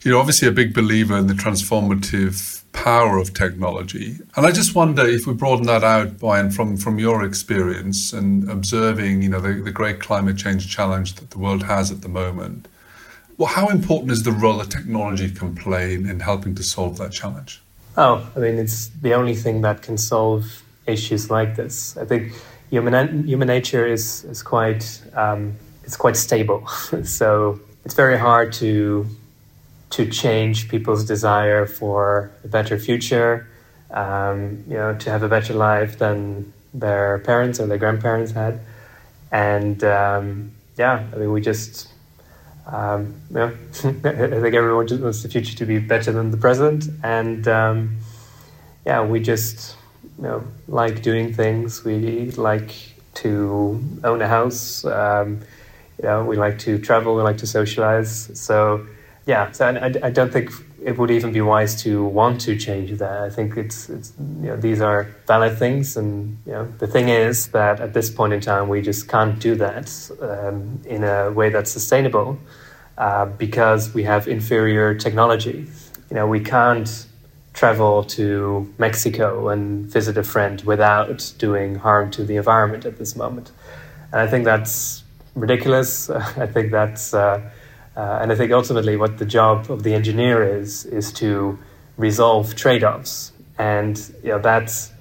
you're 0.03 0.20
obviously 0.20 0.48
a 0.48 0.51
big 0.51 0.75
believer 0.75 1.17
in 1.17 1.25
the 1.25 1.34
transformative 1.34 2.62
power 2.74 3.17
of 3.17 3.34
technology. 3.34 4.20
And 4.36 4.46
I 4.46 4.51
just 4.51 4.75
wonder 4.75 5.03
if 5.08 5.25
we 5.25 5.34
broaden 5.34 5.65
that 5.65 5.84
out, 5.84 6.20
Boyan, 6.20 6.53
from, 6.53 6.77
from 6.77 7.00
your 7.00 7.24
experience 7.24 8.13
and 8.13 8.48
observing, 8.48 9.24
you 9.24 9.29
know, 9.29 9.39
the, 9.39 9.53
the 9.53 9.72
great 9.72 10.00
climate 10.00 10.38
change 10.38 10.70
challenge 10.70 11.15
that 11.15 11.32
the 11.32 11.39
world 11.39 11.63
has 11.63 11.89
at 11.89 12.01
the 12.01 12.10
moment. 12.10 12.67
Well, 13.38 13.50
how 13.50 13.68
important 13.68 14.12
is 14.12 14.24
the 14.24 14.32
role 14.32 14.60
that 14.60 14.72
technology 14.72 15.30
can 15.30 15.56
play 15.56 15.96
in, 15.96 16.10
in 16.10 16.22
helping 16.22 16.56
to 16.56 16.63
solve 16.63 16.98
that 17.00 17.12
challenge? 17.12 17.62
Oh, 17.98 18.30
I 18.36 18.39
mean, 18.39 18.58
it's 18.58 18.88
the 18.88 19.13
only 19.13 19.36
thing 19.36 19.62
that 19.62 19.82
can 19.82 19.98
solve 19.98 20.63
issues 20.86 21.30
like 21.30 21.56
this. 21.56 21.98
I 21.98 22.06
think 22.06 22.34
human 22.70 23.27
human 23.27 23.48
nature 23.48 23.86
is 23.86 24.24
is 24.25 24.42
quite 24.42 25.01
um, 25.13 25.56
it's 25.84 25.98
quite 25.98 26.15
stable. 26.15 26.68
so 27.04 27.60
it's 27.84 27.94
very 27.94 28.18
hard 28.18 28.54
to 28.54 29.06
to 29.92 30.10
change 30.10 30.70
people's 30.70 31.06
desire 31.06 31.65
for 31.65 32.32
a 32.44 32.48
better 32.48 32.77
future. 32.80 33.48
Um, 33.92 34.63
you 34.68 34.74
know, 34.74 34.96
to 34.98 35.10
have 35.10 35.24
a 35.24 35.30
better 35.30 35.54
life 35.54 36.00
than 36.00 36.54
their 36.74 37.20
parents 37.20 37.60
or 37.60 37.68
their 37.68 37.77
grandparents 37.77 38.32
had, 38.32 38.60
and 39.32 39.84
um, 39.84 40.51
yeah, 40.77 41.06
I 41.13 41.15
mean, 41.18 41.32
we 41.32 41.39
just 41.39 41.88
um, 42.67 43.15
I 43.36 43.50
think 43.50 44.55
everyone 44.55 44.88
just 44.88 45.01
wants 45.01 45.22
the 45.24 45.29
future 45.29 45.55
to 45.57 45.65
be 45.65 45.79
better 45.79 46.12
than 46.12 46.31
the 46.31 46.38
present, 46.38 46.88
and 47.03 47.48
um, 47.48 47.98
yeah, 48.86 49.05
we 49.05 49.19
just 49.19 49.77
you 50.17 50.24
know 50.24 50.43
like 50.67 51.01
doing 51.01 51.34
things. 51.34 51.84
We 51.84 52.31
like 52.31 52.74
to 53.15 53.84
own 54.03 54.22
a 54.22 54.27
house. 54.27 54.84
Um, 54.86 55.41
you 55.98 56.05
know, 56.05 56.25
we 56.25 56.36
like 56.38 56.60
to 56.60 56.79
travel. 56.79 57.15
We 57.15 57.22
like 57.22 57.38
to 57.38 57.48
socialize. 57.48 58.31
So 58.39 58.88
yeah, 59.25 59.51
so 59.51 59.67
I, 59.67 59.93
I 60.03 60.10
don't 60.10 60.31
think 60.31 60.51
it 60.82 60.98
would 60.98 61.12
even 61.12 61.32
be 61.32 61.41
wise 61.41 61.82
to 61.84 62.03
want 62.05 62.41
to 62.41 62.58
change 62.58 62.91
that. 63.00 63.22
I 63.22 63.29
think 63.29 63.58
it's, 63.58 63.89
it's 63.89 64.13
you 64.20 64.48
know, 64.48 64.58
these 64.58 64.82
are 64.82 65.03
valid 65.27 65.58
things, 65.58 65.98
and 65.98 66.38
you 66.46 66.51
know, 66.51 66.65
the 66.79 66.88
thing 66.88 67.10
is 67.10 67.48
that 67.48 67.79
at 67.79 67.94
this 67.94 68.10
point 68.10 68.34
in 68.34 68.41
time, 68.41 68.67
we 68.67 68.82
just 68.82 69.08
can't 69.08 69.39
do 69.39 69.55
that 69.55 70.12
um, 70.22 70.82
in 70.86 71.03
a 71.03 71.32
way 71.32 71.50
that's 71.50 71.72
sustainable 71.72 72.38
uh, 72.98 73.25
because 73.25 73.94
we 73.94 74.03
have 74.03 74.27
inferior 74.27 74.94
technology. 74.94 75.67
You 76.10 76.15
know, 76.15 76.27
we 76.27 76.39
can't 76.39 77.08
travel 77.53 78.03
to 78.03 78.74
Mexico 78.77 79.50
and 79.50 79.86
visit 79.86 80.17
a 80.17 80.24
friend 80.24 80.62
without 80.62 81.34
doing 81.38 81.75
harm 81.75 82.12
to 82.12 82.24
the 82.24 82.36
environment 82.36 82.86
at 82.86 82.98
this 82.98 83.15
moment, 83.15 83.51
and 84.12 84.22
I 84.22 84.27
think 84.27 84.46
that's 84.46 85.03
ridiculous. 85.36 86.10
I 86.10 86.48
think 86.48 86.72
that's 86.72 87.13
uh, 87.13 87.50
uh, 87.95 88.19
and 88.21 88.31
I 88.31 88.35
think 88.35 88.51
ultimately 88.51 88.97
what 88.97 89.17
the 89.17 89.25
job 89.25 89.71
of 89.71 89.83
the 89.83 89.93
engineer 89.93 90.43
is, 90.43 90.85
is 90.85 91.13
to 91.13 91.57
resolve 91.97 92.55
trade 92.55 92.83
offs. 92.83 93.31
And 93.57 93.97
you 94.21 94.29
know, 94.29 94.39
that's 94.39 94.91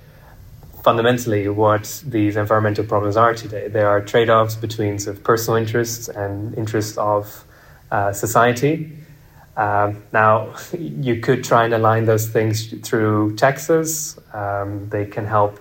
fundamentally 0.84 1.48
what 1.48 2.02
these 2.06 2.36
environmental 2.36 2.84
problems 2.84 3.16
are 3.16 3.34
today. 3.34 3.68
There 3.68 3.88
are 3.88 4.00
trade 4.00 4.30
offs 4.30 4.54
between 4.54 4.98
sort 4.98 5.16
of 5.16 5.24
personal 5.24 5.56
interests 5.56 6.08
and 6.08 6.56
interests 6.56 6.96
of 6.98 7.44
uh, 7.90 8.12
society. 8.12 8.92
Um, 9.56 10.02
now, 10.12 10.54
you 10.78 11.20
could 11.20 11.42
try 11.42 11.64
and 11.64 11.74
align 11.74 12.04
those 12.04 12.28
things 12.28 12.72
through 12.86 13.36
taxes. 13.36 14.18
Um, 14.32 14.88
they 14.90 15.06
can 15.06 15.26
help 15.26 15.58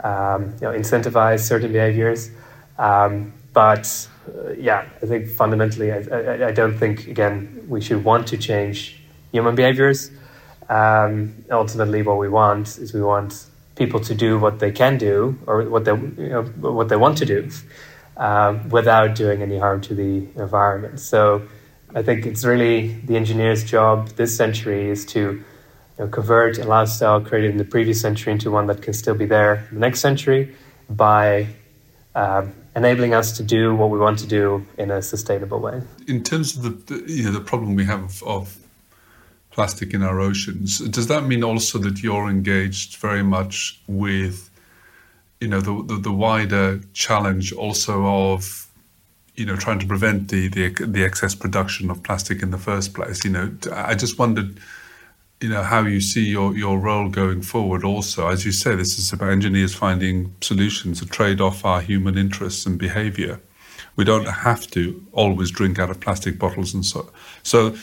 um, 0.00 0.54
you 0.60 0.66
know, 0.66 0.72
incentivize 0.72 1.40
certain 1.40 1.72
behaviors. 1.72 2.30
Um, 2.78 3.34
but 3.52 4.08
uh, 4.28 4.52
yeah, 4.52 4.88
I 5.02 5.06
think 5.06 5.28
fundamentally, 5.28 5.92
I, 5.92 5.98
I, 5.98 6.48
I, 6.48 6.52
don't 6.52 6.78
think, 6.78 7.08
again, 7.08 7.64
we 7.68 7.80
should 7.80 8.04
want 8.04 8.28
to 8.28 8.36
change 8.36 9.02
human 9.32 9.54
behaviors. 9.54 10.10
Um, 10.68 11.44
ultimately, 11.50 12.02
what 12.02 12.18
we 12.18 12.28
want 12.28 12.78
is 12.78 12.94
we 12.94 13.02
want 13.02 13.46
people 13.74 14.00
to 14.00 14.14
do 14.14 14.38
what 14.38 14.58
they 14.58 14.70
can 14.70 14.98
do 14.98 15.38
or 15.46 15.64
what 15.68 15.84
they, 15.84 15.92
you 15.92 16.28
know, 16.28 16.42
what 16.42 16.88
they 16.88 16.96
want 16.96 17.18
to 17.18 17.26
do 17.26 17.50
um, 18.16 18.68
without 18.68 19.14
doing 19.14 19.42
any 19.42 19.58
harm 19.58 19.80
to 19.82 19.94
the 19.94 20.26
environment. 20.40 21.00
So 21.00 21.42
I 21.94 22.02
think 22.02 22.26
it's 22.26 22.44
really 22.44 22.94
the 23.04 23.16
engineer's 23.16 23.64
job 23.64 24.08
this 24.10 24.36
century 24.36 24.88
is 24.88 25.04
to 25.06 25.20
you 25.20 25.44
know, 25.98 26.08
convert 26.08 26.58
a 26.58 26.64
lifestyle 26.64 27.20
created 27.20 27.50
in 27.50 27.56
the 27.56 27.64
previous 27.64 28.00
century 28.00 28.32
into 28.32 28.50
one 28.50 28.66
that 28.68 28.82
can 28.82 28.92
still 28.92 29.14
be 29.14 29.26
there 29.26 29.66
in 29.70 29.74
the 29.74 29.80
next 29.80 30.00
century 30.00 30.54
by 30.88 31.48
um, 32.14 32.54
enabling 32.74 33.14
us 33.14 33.32
to 33.36 33.42
do 33.42 33.74
what 33.74 33.90
we 33.90 33.98
want 33.98 34.18
to 34.18 34.26
do 34.26 34.66
in 34.78 34.90
a 34.90 35.02
sustainable 35.02 35.60
way. 35.60 35.82
In 36.08 36.22
terms 36.22 36.56
of 36.56 36.86
the, 36.86 37.04
you 37.06 37.24
know 37.24 37.32
the 37.32 37.40
problem 37.40 37.74
we 37.74 37.84
have 37.84 38.22
of 38.22 38.58
plastic 39.50 39.92
in 39.92 40.02
our 40.02 40.18
oceans, 40.20 40.78
does 40.78 41.08
that 41.08 41.24
mean 41.24 41.44
also 41.44 41.78
that 41.78 42.02
you're 42.02 42.28
engaged 42.28 42.96
very 42.96 43.22
much 43.22 43.80
with 43.86 44.50
you 45.40 45.48
know 45.48 45.60
the 45.60 45.82
the, 45.94 46.00
the 46.00 46.12
wider 46.12 46.80
challenge 46.94 47.52
also 47.52 48.06
of 48.06 48.70
you 49.34 49.44
know 49.44 49.56
trying 49.56 49.78
to 49.78 49.86
prevent 49.86 50.28
the, 50.28 50.48
the 50.48 50.68
the 50.86 51.04
excess 51.04 51.34
production 51.34 51.90
of 51.90 52.02
plastic 52.02 52.42
in 52.42 52.50
the 52.50 52.58
first 52.58 52.94
place? 52.94 53.24
You 53.24 53.32
know, 53.32 53.52
I 53.72 53.94
just 53.94 54.18
wondered 54.18 54.58
you 55.42 55.48
know 55.48 55.62
how 55.62 55.80
you 55.80 56.00
see 56.00 56.24
your 56.24 56.56
your 56.56 56.78
role 56.78 57.08
going 57.08 57.42
forward 57.42 57.84
also. 57.84 58.28
As 58.28 58.44
you 58.44 58.52
say 58.52 58.74
this 58.74 58.98
is 58.98 59.12
about 59.12 59.30
engineers 59.30 59.74
finding 59.74 60.34
solutions 60.40 61.00
to 61.00 61.06
trade 61.06 61.40
off 61.40 61.64
our 61.64 61.80
human 61.80 62.16
interests 62.16 62.66
and 62.66 62.78
behavior. 62.78 63.40
We 63.96 64.04
don't 64.04 64.26
have 64.26 64.70
to 64.70 65.04
always 65.12 65.50
drink 65.50 65.78
out 65.78 65.90
of 65.90 66.00
plastic 66.00 66.38
bottles 66.38 66.72
and 66.72 66.84
so 66.84 67.10
so 67.42 67.74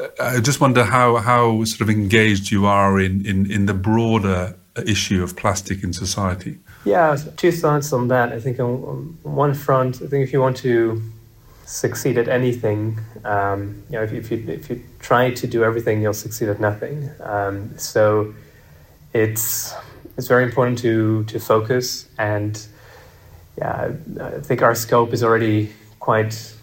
uh, 0.00 0.08
i 0.20 0.40
just 0.40 0.60
wonder 0.60 0.84
how 0.84 1.16
how 1.16 1.64
sort 1.64 1.80
of 1.80 1.88
engaged 1.88 2.50
you 2.50 2.66
are 2.66 3.00
in 3.00 3.24
in 3.24 3.50
in 3.50 3.66
the 3.66 3.74
broader 3.74 4.56
issue 4.86 5.22
of 5.22 5.36
plastic 5.36 5.84
in 5.84 5.92
society. 5.92 6.58
Yeah 6.84 7.16
two 7.36 7.52
thoughts 7.52 7.92
on 7.92 8.08
that. 8.08 8.32
I 8.32 8.40
think 8.40 8.58
on, 8.60 8.74
on 8.92 9.18
one 9.22 9.54
front 9.54 10.02
i 10.02 10.06
think 10.06 10.26
if 10.26 10.32
you 10.32 10.40
want 10.40 10.56
to 10.58 11.00
succeed 11.66 12.18
at 12.18 12.28
anything. 12.28 13.00
Um, 13.24 13.82
you 13.88 13.96
know, 13.96 14.02
if, 14.02 14.12
if, 14.12 14.30
you 14.30 14.44
if 14.48 14.70
you 14.70 14.82
try 14.98 15.30
to 15.30 15.46
do 15.46 15.64
everything, 15.64 16.02
you'll 16.02 16.12
succeed 16.12 16.48
at 16.48 16.60
nothing. 16.60 17.10
Um, 17.20 17.76
so 17.78 18.34
it's 19.12 19.74
it's 20.16 20.28
very 20.28 20.44
important 20.44 20.78
to 20.78 21.24
to 21.24 21.40
focus 21.40 22.08
and 22.18 22.66
yeah, 23.58 23.92
I 24.20 24.40
think 24.40 24.62
our 24.62 24.74
scope 24.74 25.12
is 25.12 25.22
already 25.22 25.72
quite 26.00 26.54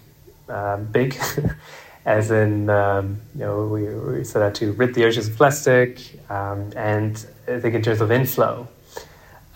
uh, 0.49 0.77
big. 0.77 1.17
As 2.05 2.31
in, 2.31 2.69
um, 2.69 3.21
you 3.35 3.41
know, 3.41 3.67
we, 3.67 3.83
we 3.83 4.23
set 4.23 4.41
out 4.41 4.55
to 4.55 4.71
rid 4.73 4.95
the 4.95 5.05
oceans 5.05 5.27
of 5.27 5.35
plastic, 5.37 6.19
um, 6.31 6.71
and 6.75 7.23
I 7.47 7.59
think 7.59 7.75
in 7.75 7.83
terms 7.83 8.01
of 8.01 8.11
inflow, 8.11 8.67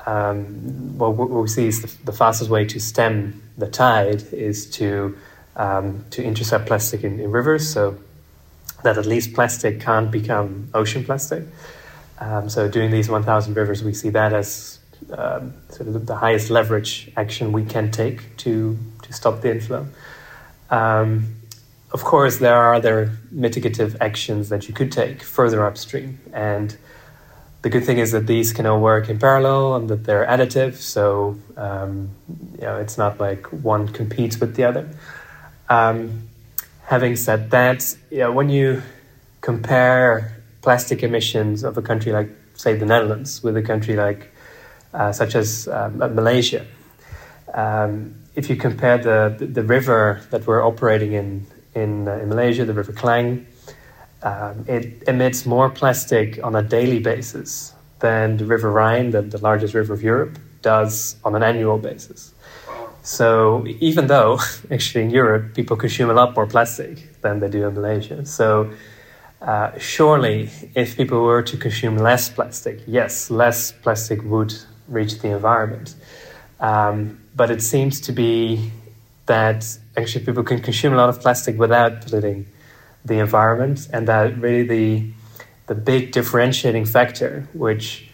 um, 0.06 0.96
what 0.96 1.18
we 1.18 1.48
see 1.48 1.66
is 1.66 1.82
the, 1.82 2.06
the 2.06 2.14
fastest 2.14 2.52
way 2.52 2.64
to 2.66 2.80
stem 2.80 3.42
the 3.58 3.68
tide 3.68 4.22
is 4.32 4.70
to 4.72 5.18
um, 5.56 6.06
to 6.12 6.24
intercept 6.24 6.66
plastic 6.66 7.04
in, 7.04 7.20
in, 7.20 7.32
rivers 7.32 7.68
so 7.68 7.98
that 8.84 8.98
at 8.98 9.06
least 9.06 9.34
plastic 9.34 9.80
can't 9.80 10.12
become 10.12 10.70
ocean 10.74 11.04
plastic. 11.04 11.44
Um, 12.20 12.50
so, 12.50 12.68
doing 12.70 12.92
these 12.92 13.10
1,000 13.10 13.54
rivers, 13.56 13.84
we 13.84 13.94
see 13.94 14.10
that 14.10 14.34
as 14.34 14.80
um, 15.12 15.54
sort 15.70 15.90
of 15.90 16.06
the 16.06 16.16
highest 16.16 16.50
leverage 16.50 17.12
action 17.18 17.52
we 17.52 17.66
can 17.66 17.92
take 17.92 18.36
to, 18.38 18.78
to 19.02 19.14
stop 19.14 19.42
the 19.42 19.52
inflow. 19.52 19.86
Um, 20.70 21.36
of 21.92 22.04
course, 22.04 22.40
there 22.40 22.56
are 22.56 22.74
other 22.74 23.18
mitigative 23.34 23.96
actions 24.02 24.50
that 24.50 24.68
you 24.68 24.74
could 24.74 24.92
take 24.92 25.24
further 25.24 25.66
upstream. 25.66 26.20
And 26.34 26.76
the 27.62 27.70
good 27.70 27.86
thing 27.86 28.00
is 28.00 28.12
that 28.12 28.28
these 28.28 28.54
can 28.54 28.66
all 28.66 28.82
work 28.82 29.10
in 29.10 29.18
parallel 29.18 29.76
and 29.76 29.90
that 29.90 30.04
they're 30.04 30.26
additive. 30.26 30.76
So, 30.76 31.40
um, 31.56 32.10
you 32.60 32.62
know, 32.62 32.78
it's 32.78 32.98
not 32.98 33.20
like 33.20 33.48
one 33.52 33.88
competes 33.88 34.40
with 34.40 34.56
the 34.56 34.66
other. 34.66 34.90
Um, 35.70 36.30
having 36.84 37.16
said 37.16 37.52
that, 37.52 37.96
know, 38.20 38.32
when 38.32 38.50
you 38.50 38.82
compare 39.42 40.44
plastic 40.62 41.04
emissions 41.04 41.64
of 41.64 41.78
a 41.78 41.82
country 41.82 42.12
like, 42.12 42.30
say, 42.54 42.76
the 42.76 42.86
Netherlands 42.86 43.44
with 43.44 43.58
a 43.58 43.62
country 43.62 43.96
like, 43.96 44.32
uh, 44.94 45.12
such 45.12 45.36
as 45.36 45.68
um, 45.68 45.98
Malaysia, 45.98 46.66
um, 47.54 48.16
if 48.36 48.50
you 48.50 48.56
compare 48.56 48.98
the, 48.98 49.36
the, 49.38 49.46
the, 49.46 49.64
river 49.64 50.22
that 50.30 50.46
we're 50.46 50.66
operating 50.66 51.14
in 51.14 51.46
in, 51.74 52.08
uh, 52.08 52.18
in 52.18 52.30
Malaysia, 52.30 52.66
the 52.66 52.74
River 52.74 52.94
Klang, 52.94 53.46
um, 54.24 54.66
it 54.68 55.04
emits 55.08 55.46
more 55.46 55.70
plastic 55.70 56.44
on 56.44 56.56
a 56.56 56.64
daily 56.64 57.00
basis 57.00 57.74
than 58.00 58.38
the 58.38 58.46
River 58.46 58.72
Rhine, 58.72 59.12
the, 59.12 59.22
the 59.22 59.38
largest 59.38 59.74
river 59.74 59.94
of 59.94 60.02
Europe, 60.02 60.38
does 60.62 61.18
on 61.24 61.36
an 61.36 61.44
annual 61.44 61.78
basis. 61.78 62.34
So 63.06 63.68
even 63.80 64.08
though 64.08 64.40
actually 64.72 65.04
in 65.04 65.12
Europe 65.12 65.54
people 65.54 65.78
consume 65.78 66.10
a 66.10 66.14
lot 66.14 66.36
more 66.36 66.48
plastic 66.48 67.22
than 67.22 67.40
they 67.40 67.50
do 67.50 67.68
in 67.68 67.76
Malaysia, 67.76 68.26
so 68.26 68.72
uh, 69.44 69.78
surely 69.78 70.50
if 70.74 70.98
people 70.98 71.22
were 71.22 71.44
to 71.44 71.56
consume 71.56 71.98
less 71.98 72.30
plastic, 72.30 72.82
yes, 72.88 73.30
less 73.30 73.72
plastic 73.72 74.24
would 74.24 74.56
reach 74.88 75.20
the 75.20 75.30
environment. 75.30 75.94
Um, 76.60 77.20
but 77.36 77.52
it 77.52 77.62
seems 77.62 78.02
to 78.02 78.12
be 78.12 78.72
that 79.28 79.78
actually 79.96 80.26
people 80.26 80.44
can 80.44 80.60
consume 80.62 80.94
a 80.94 80.98
lot 80.98 81.10
of 81.10 81.22
plastic 81.22 81.60
without 81.60 82.02
polluting 82.02 82.48
the 83.04 83.20
environment, 83.20 83.88
and 83.94 84.08
that 84.08 84.36
really 84.40 84.64
the 84.64 85.12
the 85.68 85.76
big 85.76 86.12
differentiating 86.12 86.86
factor, 86.86 87.48
which 87.54 88.10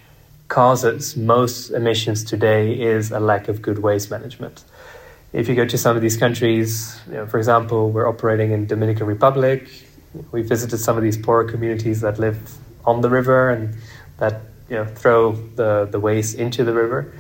causes 0.50 1.16
most 1.16 1.70
emissions 1.70 2.26
today, 2.26 2.74
is 2.74 3.12
a 3.12 3.20
lack 3.20 3.48
of 3.48 3.62
good 3.62 3.80
waste 3.80 4.10
management 4.12 4.66
if 5.34 5.48
you 5.48 5.56
go 5.56 5.66
to 5.66 5.78
some 5.78 5.96
of 5.96 6.02
these 6.02 6.18
countries, 6.18 7.00
you 7.08 7.14
know, 7.14 7.26
for 7.26 7.38
example, 7.38 7.90
we're 7.92 8.08
operating 8.08 8.52
in 8.52 8.68
Dominican 8.68 9.08
Republic. 9.08 9.70
We 10.32 10.42
visited 10.42 10.78
some 10.78 10.98
of 10.98 11.04
these 11.04 11.18
poor 11.18 11.46
communities 11.46 12.02
that 12.02 12.20
live 12.20 12.58
on 12.86 13.02
the 13.02 13.10
river 13.10 13.50
and 13.50 13.76
that 14.18 14.42
you 14.70 14.76
know 14.76 14.86
throw 14.86 15.32
the, 15.32 15.88
the 15.90 16.00
waste 16.00 16.36
into 16.36 16.64
the 16.64 16.74
river. 16.74 17.14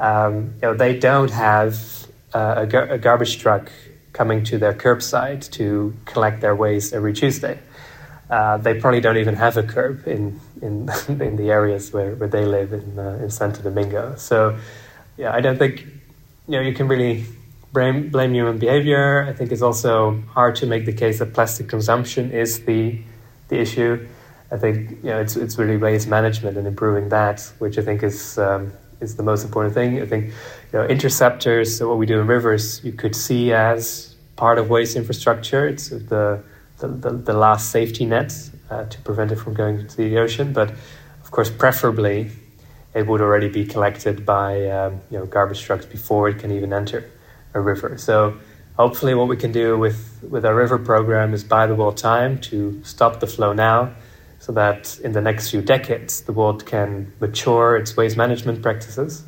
um, 0.00 0.54
you 0.54 0.62
know, 0.62 0.74
they 0.74 0.98
don't 0.98 1.30
have 1.30 2.06
uh, 2.32 2.54
a, 2.58 2.66
gar- 2.66 2.88
a, 2.90 2.98
garbage 2.98 3.38
truck 3.38 3.72
coming 4.12 4.44
to 4.44 4.58
their 4.58 4.72
curbside 4.72 5.50
to 5.50 5.94
collect 6.04 6.40
their 6.40 6.54
waste 6.54 6.92
every 6.92 7.12
Tuesday. 7.12 7.58
Uh, 8.30 8.58
they 8.58 8.78
probably 8.78 9.00
don't 9.00 9.16
even 9.16 9.34
have 9.34 9.56
a 9.56 9.62
curb 9.62 10.06
in 10.06 10.40
in, 10.62 10.88
in 11.08 11.36
the 11.36 11.50
areas 11.50 11.92
where, 11.92 12.14
where 12.14 12.28
they 12.28 12.44
live 12.44 12.72
in 12.72 12.98
uh, 12.98 13.18
in 13.22 13.30
Santo 13.30 13.62
Domingo. 13.62 14.14
So, 14.16 14.58
yeah, 15.16 15.32
I 15.32 15.40
don't 15.40 15.58
think 15.58 15.80
you 16.46 16.56
know 16.56 16.60
you 16.60 16.74
can 16.74 16.86
really 16.86 17.26
blame 17.72 18.10
blame 18.10 18.34
human 18.34 18.58
behavior. 18.58 19.26
I 19.28 19.32
think 19.32 19.52
it's 19.52 19.62
also 19.62 20.22
hard 20.28 20.56
to 20.56 20.66
make 20.66 20.86
the 20.86 20.92
case 20.92 21.18
that 21.18 21.34
plastic 21.34 21.68
consumption 21.68 22.30
is 22.32 22.64
the 22.64 23.00
the 23.48 23.60
issue. 23.60 24.06
I 24.50 24.56
think 24.56 24.90
you 25.02 25.10
know 25.10 25.20
it's 25.20 25.36
it's 25.36 25.58
really 25.58 25.76
waste 25.76 26.08
management 26.08 26.56
and 26.56 26.66
improving 26.66 27.10
that, 27.10 27.40
which 27.58 27.78
I 27.78 27.82
think 27.82 28.02
is 28.02 28.38
um, 28.38 28.72
is 29.00 29.16
the 29.16 29.22
most 29.22 29.44
important 29.44 29.74
thing. 29.74 30.00
I 30.00 30.06
think 30.06 30.26
you 30.26 30.78
know 30.78 30.86
interceptors. 30.86 31.76
So 31.76 31.88
what 31.88 31.98
we 31.98 32.06
do 32.06 32.20
in 32.20 32.26
rivers, 32.26 32.82
you 32.84 32.92
could 32.92 33.14
see 33.14 33.52
as 33.52 34.14
part 34.36 34.58
of 34.58 34.70
waste 34.70 34.96
infrastructure. 34.96 35.66
It's 35.66 35.90
the 35.90 36.42
the, 36.78 36.88
the, 36.88 37.10
the 37.10 37.32
last 37.32 37.70
safety 37.70 38.06
net 38.06 38.32
uh, 38.70 38.84
to 38.84 39.00
prevent 39.00 39.32
it 39.32 39.36
from 39.36 39.52
going 39.52 39.80
into 39.80 39.96
the 39.96 40.18
ocean. 40.18 40.52
But 40.52 40.70
of 40.70 41.30
course, 41.30 41.50
preferably, 41.50 42.30
it 42.94 43.06
would 43.06 43.20
already 43.20 43.48
be 43.48 43.66
collected 43.66 44.24
by 44.24 44.70
um, 44.70 45.02
you 45.10 45.18
know 45.18 45.26
garbage 45.26 45.60
trucks 45.60 45.84
before 45.84 46.30
it 46.30 46.38
can 46.38 46.50
even 46.50 46.72
enter 46.72 47.10
a 47.54 47.60
river. 47.60 47.96
So 47.98 48.38
hopefully, 48.76 49.14
what 49.14 49.28
we 49.28 49.36
can 49.36 49.52
do 49.52 49.78
with 49.78 50.24
with 50.28 50.44
our 50.44 50.54
river 50.54 50.78
program 50.78 51.34
is 51.34 51.44
buy 51.44 51.66
the 51.66 51.74
world 51.74 51.96
time 51.96 52.38
to 52.38 52.80
stop 52.84 53.20
the 53.20 53.26
flow 53.26 53.52
now 53.52 53.94
so 54.40 54.52
that 54.52 54.98
in 55.00 55.12
the 55.12 55.20
next 55.20 55.50
few 55.50 55.60
decades 55.60 56.22
the 56.22 56.32
world 56.32 56.64
can 56.64 57.12
mature 57.20 57.76
its 57.76 57.96
waste 57.96 58.16
management 58.16 58.62
practices. 58.62 59.24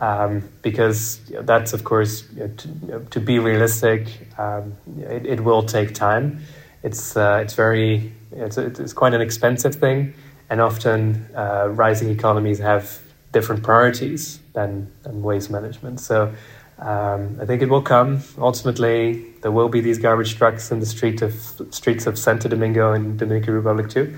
Um, 0.00 0.48
because 0.62 1.18
that's, 1.40 1.72
of 1.72 1.82
course, 1.82 2.24
you 2.32 2.40
know, 2.40 2.48
to, 2.48 3.06
to, 3.10 3.18
be 3.18 3.40
realistic, 3.40 4.28
um, 4.38 4.76
it, 5.00 5.26
it, 5.26 5.40
will 5.40 5.64
take 5.64 5.92
time. 5.92 6.38
It's 6.84 7.16
uh, 7.16 7.40
it's 7.42 7.54
very 7.54 8.12
it's, 8.30 8.56
it's 8.56 8.92
quite 8.92 9.12
an 9.14 9.20
expensive 9.20 9.74
thing, 9.74 10.14
and 10.50 10.60
often 10.60 11.28
uh, 11.34 11.70
rising 11.70 12.10
economies 12.10 12.60
have 12.60 13.00
different 13.32 13.64
priorities 13.64 14.38
than, 14.52 14.92
than 15.02 15.20
waste 15.22 15.50
management. 15.50 15.98
So. 15.98 16.32
Um, 16.78 17.38
I 17.40 17.44
think 17.44 17.62
it 17.62 17.68
will 17.68 17.82
come. 17.82 18.22
Ultimately, 18.38 19.24
there 19.42 19.50
will 19.50 19.68
be 19.68 19.80
these 19.80 19.98
garbage 19.98 20.36
trucks 20.36 20.70
in 20.70 20.80
the 20.80 20.86
street 20.86 21.22
of 21.22 21.34
streets 21.70 22.06
of 22.06 22.18
Santo 22.18 22.48
Domingo 22.48 22.92
and 22.92 23.18
Dominican 23.18 23.54
Republic 23.54 23.90
too. 23.90 24.16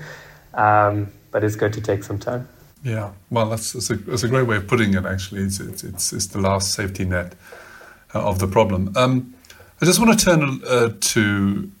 Um, 0.53 1.11
but 1.31 1.43
it's 1.43 1.55
going 1.55 1.71
to 1.71 1.81
take 1.81 2.03
some 2.03 2.19
time. 2.19 2.47
Yeah, 2.83 3.11
well, 3.29 3.49
that's, 3.49 3.73
that's, 3.73 3.89
a, 3.89 3.95
that's 3.95 4.23
a 4.23 4.27
great 4.27 4.47
way 4.47 4.57
of 4.57 4.67
putting 4.67 4.93
it, 4.95 5.05
actually. 5.05 5.41
It's, 5.41 5.59
it's, 5.59 6.13
it's, 6.13 6.27
the 6.27 6.39
last 6.39 6.73
safety 6.73 7.05
net 7.05 7.35
uh, 8.13 8.27
of 8.27 8.39
the 8.39 8.47
problem. 8.47 8.91
Um, 8.95 9.35
I 9.81 9.85
just 9.85 9.99
want 9.99 10.17
to 10.17 10.25
turn 10.25 10.61
uh, 10.67 10.89
to 10.99 11.71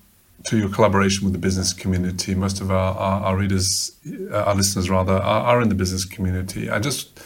to 0.45 0.57
your 0.57 0.69
collaboration 0.69 1.23
with 1.23 1.33
the 1.33 1.39
business 1.39 1.71
community. 1.71 2.33
Most 2.33 2.61
of 2.61 2.71
our, 2.71 2.95
our, 2.95 3.21
our 3.25 3.37
readers, 3.37 3.95
uh, 4.31 4.43
our 4.43 4.55
listeners 4.55 4.89
rather, 4.89 5.13
are, 5.13 5.43
are, 5.43 5.61
in 5.61 5.69
the 5.69 5.75
business 5.75 6.03
community. 6.03 6.67
I 6.67 6.79
just 6.79 7.19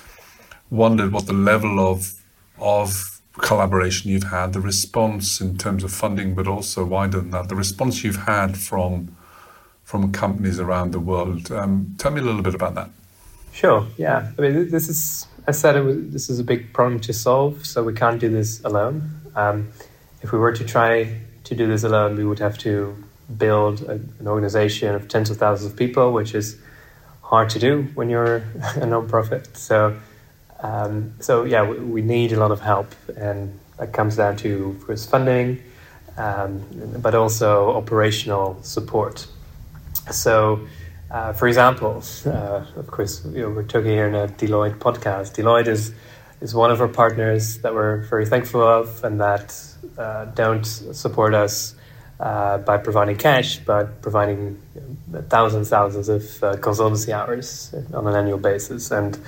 wondered 0.70 1.14
what 1.14 1.26
the 1.26 1.34
level 1.34 1.80
of 1.80 2.14
of 2.60 3.15
collaboration 3.38 4.12
you've 4.12 4.32
had, 4.32 4.54
the 4.54 4.62
response 4.62 5.42
in 5.42 5.58
terms 5.58 5.84
of 5.84 5.92
funding, 5.92 6.36
but 6.36 6.48
also 6.48 6.86
wider 6.86 7.20
than 7.20 7.32
that, 7.32 7.50
the 7.50 7.56
response 7.56 8.04
you've 8.04 8.26
had 8.28 8.58
from 8.58 9.16
from 9.84 10.12
companies 10.12 10.60
around 10.60 10.92
the 10.92 11.00
world. 11.00 11.52
Um, 11.52 11.96
tell 12.00 12.12
me 12.12 12.20
a 12.20 12.24
little 12.24 12.42
bit 12.42 12.56
about 12.56 12.74
that. 12.74 12.90
Sure. 13.54 13.86
Yeah. 13.98 14.32
I 14.38 14.42
mean, 14.42 14.70
this 14.70 14.90
is, 14.90 15.28
I 15.48 15.52
said, 15.52 15.82
was, 15.86 16.10
this 16.10 16.28
is 16.30 16.40
a 16.40 16.44
big 16.44 16.74
problem 16.74 17.00
to 17.02 17.14
solve, 17.14 17.66
so 17.66 17.84
we 17.84 17.94
can't 17.94 18.20
do 18.20 18.28
this 18.28 18.62
alone. 18.66 19.12
Um, 19.36 19.70
if 20.24 20.32
we 20.32 20.40
were 20.40 20.52
to 20.54 20.66
try 20.66 21.22
to 21.44 21.56
do 21.56 21.68
this 21.68 21.84
alone, 21.84 22.16
we 22.16 22.26
would 22.26 22.40
have 22.40 22.58
to 22.60 23.02
build 23.38 23.84
a, 23.84 23.92
an 23.92 24.28
organization 24.28 24.96
of 24.96 25.08
tens 25.08 25.30
of 25.30 25.38
thousands 25.38 25.72
of 25.72 25.78
people, 25.78 26.12
which 26.14 26.34
is 26.34 26.58
hard 27.22 27.52
to 27.52 27.60
do 27.60 27.84
when 27.94 28.10
you're 28.10 28.44
a 28.76 28.86
non-profit. 28.88 29.56
So, 29.56 29.96
um, 30.66 31.14
so 31.20 31.44
yeah, 31.44 31.64
we, 31.70 31.78
we, 31.78 32.02
need 32.02 32.32
a 32.32 32.40
lot 32.40 32.52
of 32.52 32.60
help, 32.60 32.88
and 33.16 33.60
that 33.78 33.94
comes 33.94 34.16
down 34.16 34.36
to, 34.38 34.76
of 34.78 34.88
course, 34.88 35.06
funding, 35.06 35.62
um, 36.18 36.64
but 37.00 37.14
also 37.14 37.76
operational 37.76 38.58
support. 38.64 39.28
So, 40.10 40.66
uh, 41.12 41.34
for 41.34 41.48
example, 41.48 42.02
uh, 42.26 42.66
of 42.78 42.88
course, 42.88 43.24
you 43.26 43.42
know, 43.42 43.50
we're 43.50 43.64
talking 43.64 43.92
here 43.92 44.08
in 44.08 44.16
a 44.16 44.28
Deloitte 44.28 44.80
podcast. 44.80 45.36
Deloitte 45.36 45.68
is 45.68 45.94
is 46.42 46.54
one 46.56 46.72
of 46.72 46.82
our 46.82 46.88
partners 46.88 47.60
that 47.60 47.74
we're 47.74 47.98
very 47.98 48.26
thankful 48.26 48.62
of, 48.62 49.04
and 49.04 49.22
that 49.22 49.56
uh, 50.00 50.26
don't 50.26 50.66
support 50.66 51.36
us 51.36 51.76
uh, 52.20 52.58
by 52.58 52.78
providing 52.78 53.18
cash, 53.18 53.60
but 53.60 54.02
providing 54.02 54.60
you 54.74 54.98
know, 55.12 55.22
thousands, 55.30 55.70
thousands 55.70 56.10
of 56.10 56.24
uh, 56.44 56.56
consultancy 56.56 57.14
hours 57.14 57.74
on 57.94 58.08
an 58.08 58.16
annual 58.16 58.40
basis, 58.40 58.90
and 58.90 59.20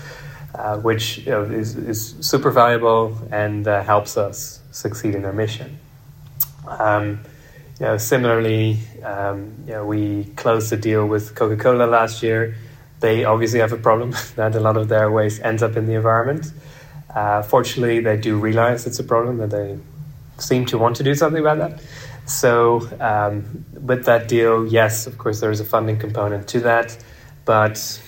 uh, 0.58 0.78
which 0.78 1.20
you 1.20 1.32
know, 1.32 1.44
is, 1.44 1.76
is 1.76 2.16
super 2.20 2.52
valuable 2.52 3.18
and 3.32 3.66
helps 3.66 4.18
us 4.18 4.60
succeed 4.72 5.16
in 5.16 5.24
our 5.24 5.34
mission. 5.34 5.80
Um, 6.68 7.20
you 7.80 7.86
know, 7.86 7.98
similarly, 7.98 8.80
um, 9.04 9.54
you 9.66 9.74
know, 9.74 9.86
we 9.86 10.26
closed 10.36 10.72
the 10.72 10.78
deal 10.78 11.06
with 11.06 11.36
Coca 11.36 11.56
Cola 11.56 11.86
last 11.86 12.24
year. 12.24 12.56
They 13.00 13.24
obviously 13.24 13.60
have 13.60 13.72
a 13.72 13.78
problem 13.78 14.16
that 14.36 14.56
a 14.56 14.60
lot 14.60 14.78
of 14.78 14.88
their 14.88 15.12
waste 15.12 15.42
ends 15.44 15.62
up 15.62 15.78
in 15.78 15.86
the 15.86 15.94
environment. 15.94 16.52
Uh, 17.14 17.42
fortunately, 17.44 18.00
they 18.00 18.18
do 18.18 18.38
realize 18.38 18.88
it's 18.88 19.00
a 19.00 19.04
problem 19.04 19.38
that 19.38 19.52
they 19.52 19.78
seem 20.40 20.66
to 20.66 20.78
want 20.78 20.96
to 20.98 21.04
do 21.04 21.14
something 21.16 21.42
about 21.42 21.58
that. 21.60 21.82
So, 22.26 22.90
um, 23.00 23.66
with 23.72 24.06
that 24.06 24.28
deal, 24.28 24.68
yes, 24.68 25.08
of 25.08 25.18
course, 25.18 25.40
there 25.40 25.52
is 25.52 25.60
a 25.60 25.66
funding 25.66 25.98
component 25.98 26.48
to 26.50 26.60
that. 26.62 26.98
But 27.46 28.02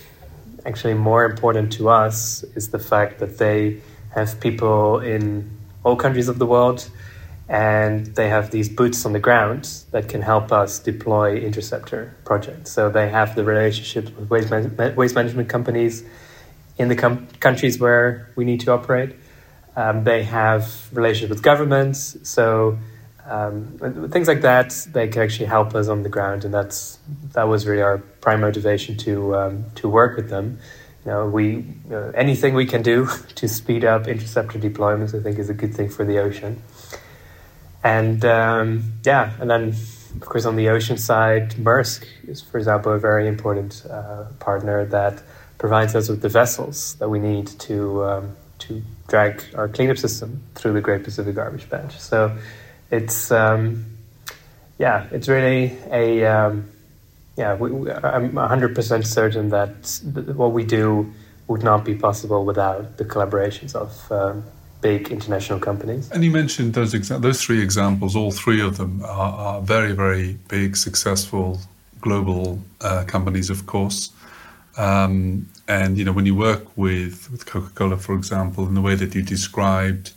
actually, 0.69 0.93
more 0.93 1.25
important 1.25 1.73
to 1.73 1.89
us 1.89 2.43
is 2.55 2.69
the 2.69 2.79
fact 2.79 3.19
that 3.19 3.39
they 3.39 3.81
have 4.15 4.39
people 4.39 4.99
in 4.99 5.49
all 5.83 5.95
countries 5.95 6.29
of 6.29 6.37
the 6.39 6.45
world 6.45 6.89
and 7.47 8.05
they 8.15 8.29
have 8.29 8.51
these 8.51 8.69
boots 8.69 9.05
on 9.07 9.11
the 9.11 9.19
ground 9.19 9.67
that 9.91 10.07
can 10.07 10.21
help 10.21 10.51
us 10.51 10.77
deploy 10.77 11.37
interceptor 11.37 12.15
projects. 12.23 12.71
So 12.71 12.89
they 12.91 13.09
have 13.09 13.35
the 13.35 13.43
relationships 13.43 14.11
with 14.11 14.29
waste, 14.29 14.51
man- 14.51 14.95
waste 14.95 15.15
management 15.15 15.49
companies 15.49 16.03
in 16.77 16.89
the 16.89 16.95
com- 16.95 17.27
countries 17.39 17.79
where 17.79 18.29
we 18.35 18.45
need 18.45 18.59
to 18.61 18.71
operate. 18.71 19.15
Um, 19.75 20.03
they 20.03 20.23
have 20.23 20.63
relationships 20.93 21.31
with 21.31 21.41
governments, 21.41 22.17
so 22.23 22.77
um, 23.29 24.09
things 24.11 24.27
like 24.27 24.41
that. 24.41 24.71
They 24.91 25.07
can 25.07 25.21
actually 25.21 25.45
help 25.45 25.75
us 25.75 25.87
on 25.87 26.03
the 26.03 26.09
ground, 26.09 26.45
and 26.45 26.53
that's 26.53 26.99
that 27.33 27.47
was 27.47 27.67
really 27.67 27.81
our 27.81 27.99
prime 27.99 28.41
motivation 28.41 28.97
to 28.97 29.35
um, 29.35 29.65
to 29.75 29.87
work 29.87 30.17
with 30.17 30.29
them. 30.29 30.59
You 31.05 31.11
know, 31.11 31.27
we 31.27 31.65
anything 32.15 32.55
we 32.55 32.65
can 32.65 32.81
do 32.81 33.07
to 33.35 33.47
speed 33.47 33.85
up 33.85 34.07
interceptor 34.07 34.59
deployments, 34.59 35.17
I 35.17 35.21
think, 35.21 35.39
is 35.39 35.49
a 35.49 35.53
good 35.53 35.73
thing 35.73 35.89
for 35.89 36.03
the 36.03 36.19
ocean. 36.19 36.61
And 37.83 38.25
um, 38.25 38.93
yeah, 39.05 39.33
and 39.39 39.49
then 39.49 39.69
of 40.15 40.21
course 40.21 40.45
on 40.45 40.55
the 40.55 40.69
ocean 40.69 40.97
side, 40.97 41.51
Maersk 41.51 42.05
is, 42.27 42.41
for 42.41 42.57
example, 42.57 42.91
a 42.91 42.99
very 42.99 43.27
important 43.27 43.85
uh, 43.89 44.25
partner 44.39 44.85
that 44.85 45.21
provides 45.57 45.95
us 45.95 46.09
with 46.09 46.21
the 46.21 46.29
vessels 46.29 46.95
that 46.95 47.09
we 47.09 47.19
need 47.19 47.47
to 47.47 48.03
um, 48.03 48.35
to 48.59 48.81
drag 49.07 49.43
our 49.55 49.67
cleanup 49.67 49.97
system 49.97 50.41
through 50.55 50.73
the 50.73 50.81
Great 50.81 51.03
Pacific 51.03 51.35
Garbage 51.35 51.69
Patch. 51.69 51.97
So 51.99 52.37
it's 52.91 53.31
um, 53.31 53.85
yeah, 54.77 55.07
it's 55.11 55.27
really 55.27 55.77
a 55.91 56.25
um, 56.25 56.69
yeah. 57.37 57.55
We, 57.55 57.69
I'm 57.91 58.31
100% 58.33 59.05
certain 59.05 59.49
that 59.49 60.35
what 60.35 60.51
we 60.51 60.63
do 60.63 61.11
would 61.47 61.63
not 61.63 61.83
be 61.83 61.95
possible 61.95 62.45
without 62.45 62.97
the 62.97 63.05
collaborations 63.05 63.75
of 63.75 64.11
um, 64.11 64.43
big 64.81 65.09
international 65.11 65.59
companies. 65.59 66.09
And 66.11 66.23
you 66.23 66.31
mentioned 66.31 66.73
those 66.73 66.93
exa- 66.93 67.21
those 67.21 67.43
three 67.43 67.61
examples. 67.61 68.15
All 68.15 68.31
three 68.31 68.61
of 68.61 68.77
them 68.77 69.03
are, 69.03 69.33
are 69.33 69.61
very, 69.61 69.93
very 69.93 70.37
big, 70.47 70.77
successful 70.77 71.59
global 72.01 72.59
uh, 72.81 73.03
companies, 73.05 73.49
of 73.49 73.65
course. 73.65 74.11
Um, 74.77 75.49
and 75.67 75.97
you 75.97 76.05
know, 76.05 76.13
when 76.13 76.25
you 76.25 76.35
work 76.35 76.77
with 76.77 77.29
with 77.31 77.45
Coca 77.45 77.71
Cola, 77.73 77.97
for 77.97 78.15
example, 78.15 78.65
in 78.67 78.73
the 78.73 78.81
way 78.81 78.95
that 78.95 79.13
you 79.13 79.21
described. 79.21 80.13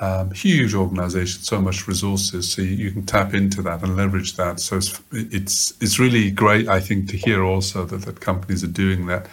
Um, 0.00 0.30
huge 0.30 0.74
organization, 0.74 1.42
so 1.42 1.60
much 1.60 1.88
resources, 1.88 2.52
so 2.52 2.62
you, 2.62 2.68
you, 2.68 2.90
can 2.92 3.04
tap 3.04 3.34
into 3.34 3.62
that 3.62 3.82
and 3.82 3.96
leverage 3.96 4.36
that. 4.36 4.60
So 4.60 4.76
it's, 4.76 5.00
it's 5.10 5.72
it's 5.82 5.98
really 5.98 6.30
great, 6.30 6.68
I 6.68 6.78
think, 6.78 7.08
to 7.08 7.16
hear 7.16 7.42
also 7.42 7.84
that, 7.84 8.02
that 8.02 8.20
companies 8.20 8.62
are 8.62 8.68
doing 8.68 9.06
that. 9.06 9.26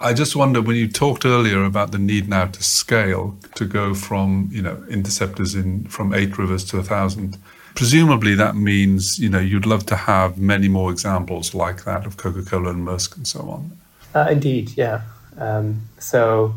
I 0.00 0.12
just 0.12 0.36
wonder 0.36 0.62
when 0.62 0.76
you 0.76 0.88
talked 0.88 1.24
earlier 1.24 1.64
about 1.64 1.90
the 1.90 1.98
need 1.98 2.28
now 2.28 2.46
to 2.46 2.62
scale 2.62 3.36
to 3.54 3.64
go 3.64 3.94
from 3.94 4.48
you 4.52 4.62
know 4.62 4.84
interceptors 4.88 5.54
in 5.54 5.84
from 5.84 6.12
eight 6.12 6.38
rivers 6.38 6.64
to 6.66 6.78
a 6.78 6.82
thousand. 6.82 7.38
Presumably 7.74 8.34
that 8.34 8.56
means 8.56 9.18
you 9.18 9.28
know 9.28 9.40
you'd 9.40 9.66
love 9.66 9.86
to 9.86 9.96
have 9.96 10.38
many 10.38 10.68
more 10.68 10.90
examples 10.90 11.54
like 11.54 11.84
that 11.84 12.06
of 12.06 12.16
Coca-Cola 12.16 12.70
and 12.70 12.86
Maersk 12.86 13.16
and 13.16 13.26
so 13.26 13.40
on. 13.40 13.72
Uh, 14.14 14.28
indeed, 14.30 14.76
yeah. 14.76 15.02
Um, 15.38 15.82
so 15.98 16.54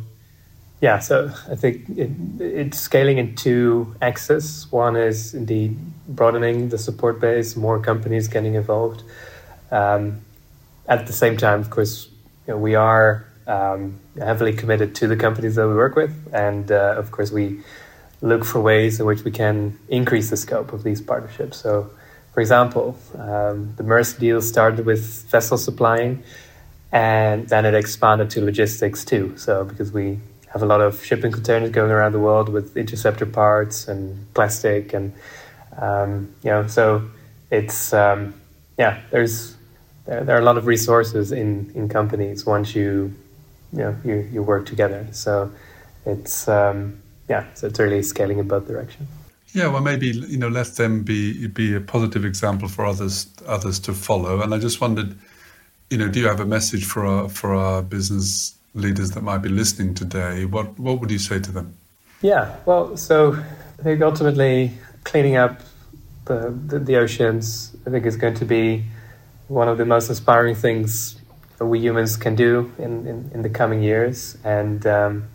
Yeah, 0.82 0.98
so 0.98 1.32
I 1.48 1.54
think 1.54 1.88
it, 1.96 2.10
it's 2.40 2.80
scaling 2.80 3.20
in 3.20 3.36
two 3.36 3.96
axes. 4.02 4.66
One 4.72 4.96
is 4.96 5.36
indeed 5.36 5.78
broadening 6.08 6.70
the 6.70 6.80
support 6.80 7.22
base, 7.22 7.56
more 7.56 7.80
companies 7.80 8.28
getting 8.28 8.56
involved. 8.56 9.04
Um, 9.70 10.22
at 10.88 11.06
the 11.06 11.14
same 11.14 11.38
time, 11.38 11.60
of 11.60 11.70
course, 11.70 12.10
you 12.48 12.54
know, 12.54 12.58
we 12.58 12.74
are 12.74 13.28
um, 13.46 14.00
heavily 14.18 14.54
committed 14.54 14.96
to 14.96 15.08
the 15.08 15.16
companies 15.16 15.54
that 15.54 15.68
we 15.68 15.76
work 15.76 15.96
with, 15.96 16.16
and 16.34 16.72
uh, 16.72 16.96
of 16.98 17.12
course, 17.12 17.32
we 17.32 17.62
look 18.22 18.44
for 18.44 18.60
ways 18.60 19.00
in 19.00 19.06
which 19.06 19.24
we 19.24 19.30
can 19.30 19.78
increase 19.88 20.32
the 20.32 20.38
scope 20.38 20.74
of 20.74 20.82
these 20.82 21.00
partnerships. 21.00 21.58
So, 21.58 21.92
for 22.34 22.42
example, 22.42 22.98
um, 23.20 23.76
the 23.78 23.84
Maersk 23.84 24.18
deal 24.18 24.42
started 24.42 24.88
with 24.88 25.30
vessel 25.30 25.60
supplying, 25.60 26.24
and 26.92 27.48
then 27.50 27.66
it 27.66 27.76
expanded 27.76 28.32
to 28.32 28.44
logistics 28.44 29.06
too. 29.06 29.38
So, 29.38 29.64
because 29.64 29.92
we 29.92 30.20
have 30.52 30.62
a 30.62 30.66
lot 30.66 30.82
of 30.82 31.04
shipping 31.04 31.32
containers 31.32 31.72
going 31.72 31.92
around 31.92 32.12
the 32.12 32.20
world 32.20 32.50
with 32.50 32.76
interceptor 32.76 33.26
parts 33.26 33.88
and 33.88 34.32
plastic, 34.34 34.94
and 34.94 35.14
um, 35.78 36.34
you 36.44 36.50
know, 36.50 36.68
so 36.68 37.10
it's 37.50 37.94
um, 37.94 38.34
yeah, 38.78 39.02
there's 39.12 39.56
there, 40.06 40.24
there 40.24 40.36
are 40.36 40.40
a 40.40 40.46
lot 40.46 40.58
of 40.58 40.68
resources 40.68 41.32
in 41.32 41.72
in 41.76 41.88
companies 41.88 42.46
once 42.46 42.76
you 42.76 43.14
you 43.72 43.80
know 43.80 43.96
you, 44.04 44.30
you 44.32 44.44
work 44.44 44.66
together. 44.66 45.08
So 45.12 45.52
it's 46.06 46.48
um, 46.48 47.02
yeah, 47.30 47.46
so 47.54 47.68
it's 47.68 47.80
really 47.80 48.04
scaling 48.04 48.40
in 48.40 48.48
both 48.48 48.68
directions. 48.68 49.08
Yeah, 49.54 49.68
well, 49.68 49.82
maybe 49.82 50.08
you 50.08 50.38
know, 50.38 50.48
let 50.48 50.76
them 50.76 51.04
be 51.04 51.48
be 51.48 51.76
a 51.76 51.82
positive 51.82 52.26
example 52.26 52.68
for 52.68 52.86
others 52.86 53.28
others 53.48 53.80
to 53.82 53.94
follow. 53.94 54.42
And 54.42 54.54
I 54.54 54.60
just 54.60 54.82
wondered, 54.82 55.18
you 55.90 55.98
know, 55.98 56.08
do 56.08 56.20
you 56.20 56.28
have 56.28 56.40
a 56.40 56.46
message 56.46 56.86
for 56.86 57.06
our 57.06 57.30
for 57.30 57.54
our 57.54 57.82
business 57.82 58.56
leaders 58.74 59.12
that 59.12 59.22
might 59.22 59.40
be 59.40 59.50
listening 59.50 59.94
today? 59.94 60.46
What 60.46 60.80
what 60.80 61.00
would 61.00 61.12
you 61.12 61.20
say 61.20 61.40
to 61.40 61.52
them? 61.52 61.76
Yeah, 62.22 62.56
well, 62.66 62.98
so 62.98 63.34
I 63.80 63.84
think 63.84 64.02
ultimately 64.02 64.72
cleaning 65.04 65.36
up 65.36 65.62
the 66.26 66.54
the, 66.68 66.80
the 66.80 66.96
oceans, 66.98 67.76
I 67.86 67.90
think, 67.90 68.06
is 68.06 68.18
going 68.18 68.36
to 68.36 68.46
be 68.46 68.84
one 69.48 69.68
of 69.68 69.78
the 69.78 69.86
most 69.86 70.10
inspiring 70.10 70.56
things 70.56 71.22
that 71.58 71.66
we 71.66 71.80
humans 71.80 72.18
can 72.18 72.36
do 72.36 72.72
in, 72.80 73.06
in, 73.06 73.30
in 73.34 73.42
the 73.44 73.50
coming 73.50 73.84
years. 73.84 74.38
And 74.44 74.84
um, 74.88 75.28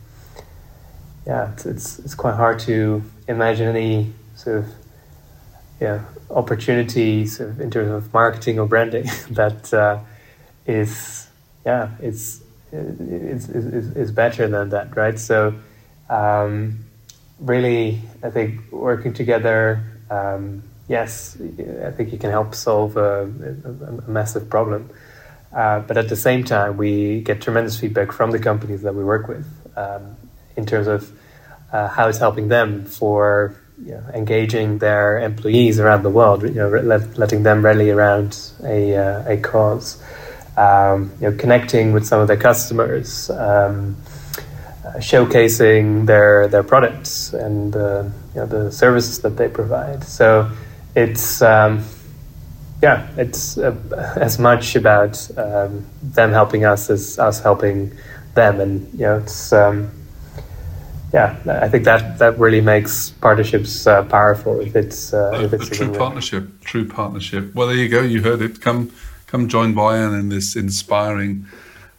yeah, 1.27 1.53
it's, 1.53 1.67
it's, 1.67 1.99
it's 2.01 2.15
quite 2.15 2.35
hard 2.35 2.59
to 2.61 3.03
imagine 3.29 3.69
any 3.69 4.13
sort 4.35 4.59
of 4.59 4.67
yeah 5.81 6.05
opportunities 6.31 7.39
in 7.39 7.71
terms 7.71 7.91
of 7.91 8.13
marketing 8.13 8.59
or 8.59 8.67
branding 8.67 9.05
that 9.31 9.73
uh, 9.73 10.01
is 10.67 11.29
yeah 11.65 11.91
it's 12.01 12.43
is, 12.73 13.49
is, 13.49 13.97
is 13.97 14.13
better 14.13 14.49
than 14.49 14.71
that, 14.71 14.97
right? 14.97 15.19
So 15.19 15.55
um, 16.09 16.85
really, 17.41 18.01
I 18.23 18.31
think 18.31 18.73
working 18.73 19.13
together. 19.13 19.83
Um, 20.11 20.63
yes, 20.89 21.37
I 21.85 21.91
think 21.91 22.13
you 22.13 22.19
can 22.19 22.31
help 22.31 22.55
solve 22.55 22.97
a, 22.97 23.23
a, 23.23 24.07
a 24.07 24.09
massive 24.09 24.49
problem. 24.49 24.91
Uh, 25.53 25.81
but 25.81 25.97
at 25.97 26.09
the 26.09 26.17
same 26.17 26.45
time, 26.45 26.77
we 26.77 27.23
get 27.23 27.41
tremendous 27.41 27.79
feedback 27.79 28.13
from 28.13 28.31
the 28.31 28.39
companies 28.39 28.83
that 28.83 28.95
we 28.95 29.05
work 29.05 29.29
with 29.29 29.47
um, 29.77 30.17
in 30.57 30.67
terms 30.67 30.87
of 30.87 31.11
uh, 31.73 31.89
how 31.89 32.09
it's 32.09 32.19
helping 32.19 32.49
them 32.49 32.85
for 32.85 33.55
you 33.83 33.93
know, 33.93 34.05
engaging 34.15 34.79
their 34.79 35.19
employees 35.19 35.79
around 35.79 36.03
the 36.03 36.11
world, 36.11 36.43
you 36.43 36.51
know, 36.51 36.69
let, 36.69 37.19
letting 37.19 37.43
them 37.43 37.65
rally 37.65 37.91
around 37.91 38.39
a, 38.65 38.97
uh, 38.97 39.33
a 39.33 39.37
cause, 39.39 40.03
um, 40.57 41.13
you 41.21 41.31
know, 41.31 41.37
connecting 41.37 41.93
with 41.93 42.07
some 42.07 42.21
of 42.21 42.29
their 42.29 42.37
customers, 42.37 43.31
um, 43.31 43.97
uh, 44.85 44.93
showcasing 44.99 46.07
their 46.07 46.49
their 46.49 46.63
products 46.63 47.33
and 47.33 47.75
you 47.75 48.41
know, 48.41 48.47
the 48.47 48.71
services 48.71 49.21
that 49.21 49.37
they 49.37 49.49
provide. 49.49 50.05
So 50.05 50.51
it's 50.95 51.43
um, 51.43 51.85
yeah, 52.83 53.09
it's 53.17 53.59
uh, 53.59 53.75
as 54.21 54.39
much 54.39 54.77
about 54.77 55.31
um, 55.39 55.85
them 56.03 56.33
helping 56.33 56.65
us 56.65 56.91
as 56.91 57.19
us 57.19 57.41
helping 57.41 57.93
them, 58.35 58.61
and 58.61 58.93
you 58.93 59.01
know, 59.01 59.19
it's 59.19 59.53
um, 59.53 59.91
yeah, 61.13 61.37
I 61.47 61.69
think 61.69 61.85
that 61.85 62.19
that 62.19 62.39
really 62.39 62.61
makes 62.61 63.11
partnerships 63.11 63.87
uh, 63.87 64.05
powerful 64.05 64.61
if 64.61 64.77
it's 64.77 65.15
uh, 65.15 65.41
if 65.43 65.53
it's 65.53 65.71
a, 65.71 65.73
a 65.73 65.77
true 65.77 65.93
partnership. 65.95 66.61
True 66.61 66.87
partnership. 66.87 67.55
Well, 67.55 67.69
there 67.69 67.77
you 67.77 67.89
go. 67.89 68.03
You 68.03 68.23
heard 68.23 68.43
it. 68.43 68.61
Come 68.61 68.91
come 69.27 69.49
join 69.49 69.75
Boyan 69.75 70.19
in 70.19 70.29
this 70.29 70.57
inspiring 70.57 71.47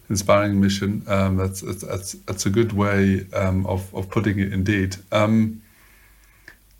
inspiring 0.10 0.62
mission. 0.62 1.04
Um, 1.08 1.38
that's, 1.38 1.62
that's 1.62 2.13
that's 2.13 2.46
a 2.46 2.50
good 2.50 2.74
way 2.74 3.26
um, 3.34 3.66
of 3.66 3.94
of 3.94 4.10
putting 4.10 4.40
it. 4.40 4.54
Indeed. 4.54 4.98
Um, 5.12 5.62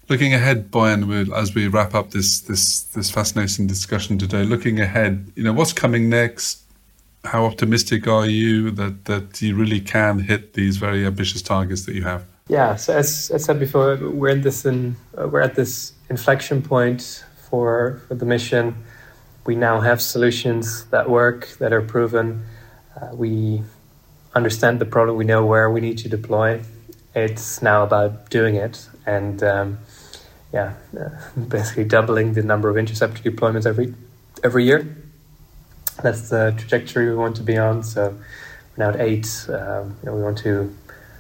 Looking 0.10 0.34
ahead, 0.34 0.72
Boyan, 0.72 1.36
as 1.36 1.54
we 1.54 1.68
wrap 1.68 1.94
up 1.94 2.12
this 2.12 2.40
this 2.40 2.84
this 2.84 3.10
fascinating 3.10 3.68
discussion 3.68 4.18
today, 4.18 4.44
looking 4.44 4.80
ahead, 4.80 5.34
you 5.36 5.44
know, 5.44 5.52
what's 5.52 5.74
coming 5.74 6.10
next? 6.10 6.62
How 7.26 7.44
optimistic 7.44 8.08
are 8.08 8.26
you 8.26 8.72
that 8.72 9.04
that 9.06 9.42
you 9.42 9.54
really 9.54 9.82
can 9.82 10.20
hit 10.20 10.54
these 10.54 10.78
very 10.78 11.06
ambitious 11.06 11.42
targets 11.42 11.86
that 11.86 11.94
you 11.94 12.04
have? 12.04 12.24
Yeah, 12.48 12.78
so 12.78 12.96
as 12.96 13.30
I 13.34 13.38
said 13.38 13.60
before, 13.60 13.98
we're 13.98 14.30
in 14.30 14.42
this 14.44 14.66
in, 14.66 14.96
uh, 15.18 15.28
we're 15.28 15.42
at 15.42 15.56
this 15.56 15.92
inflection 16.10 16.62
point 16.62 17.26
for 17.50 18.00
for 18.08 18.16
the 18.16 18.26
mission. 18.26 18.76
We 19.48 19.56
now 19.56 19.80
have 19.80 20.00
solutions 20.02 20.86
that 20.92 21.10
work, 21.10 21.48
that 21.58 21.74
are 21.74 21.82
proven. 21.82 22.46
Uh, 22.96 23.16
we 23.16 23.64
understand 24.36 24.80
the 24.80 24.86
problem. 24.86 25.18
We 25.18 25.26
know 25.26 25.44
where 25.44 25.72
we 25.72 25.82
need 25.82 25.98
to 26.00 26.10
deploy. 26.10 26.62
It's 27.16 27.64
now 27.64 27.84
about 27.84 28.30
doing 28.30 28.56
it 28.56 28.88
and. 29.06 29.42
Um, 29.42 29.80
yeah, 30.54 30.74
uh, 30.98 31.10
basically 31.40 31.84
doubling 31.84 32.34
the 32.34 32.44
number 32.44 32.70
of 32.70 32.78
interceptor 32.78 33.22
deployments 33.30 33.66
every 33.66 33.94
every 34.44 34.66
year. 34.66 34.96
That's 36.02 36.30
the 36.30 36.54
trajectory 36.58 37.10
we 37.10 37.16
want 37.16 37.36
to 37.38 37.44
be 37.44 37.58
on. 37.58 37.84
So 37.84 38.18
we're 38.78 38.86
now 38.86 38.90
at 38.90 39.02
eight. 39.02 39.28
Um, 39.50 39.98
you 40.02 40.06
know, 40.06 40.16
we 40.16 40.22
want 40.22 40.38
to 40.40 40.76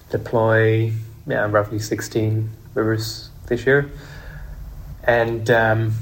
deploy 0.09 0.93
yeah, 1.25 1.45
roughly 1.49 1.79
16 1.79 2.49
rivers 2.73 3.29
this 3.47 3.65
year, 3.65 3.91
and 5.03 5.49
um, 5.49 5.93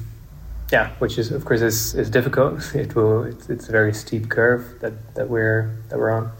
yeah, 0.71 0.89
which 0.99 1.17
is 1.17 1.31
of 1.31 1.45
course 1.45 1.61
is, 1.61 1.93
is 1.95 2.09
difficult. 2.09 2.75
It 2.75 2.95
will. 2.95 3.23
It's, 3.23 3.49
it's 3.49 3.69
a 3.69 3.71
very 3.71 3.93
steep 3.93 4.29
curve 4.29 4.79
that, 4.81 5.15
that 5.15 5.29
we're 5.29 5.75
that 5.89 5.99
we're 5.99 6.11
on, 6.11 6.31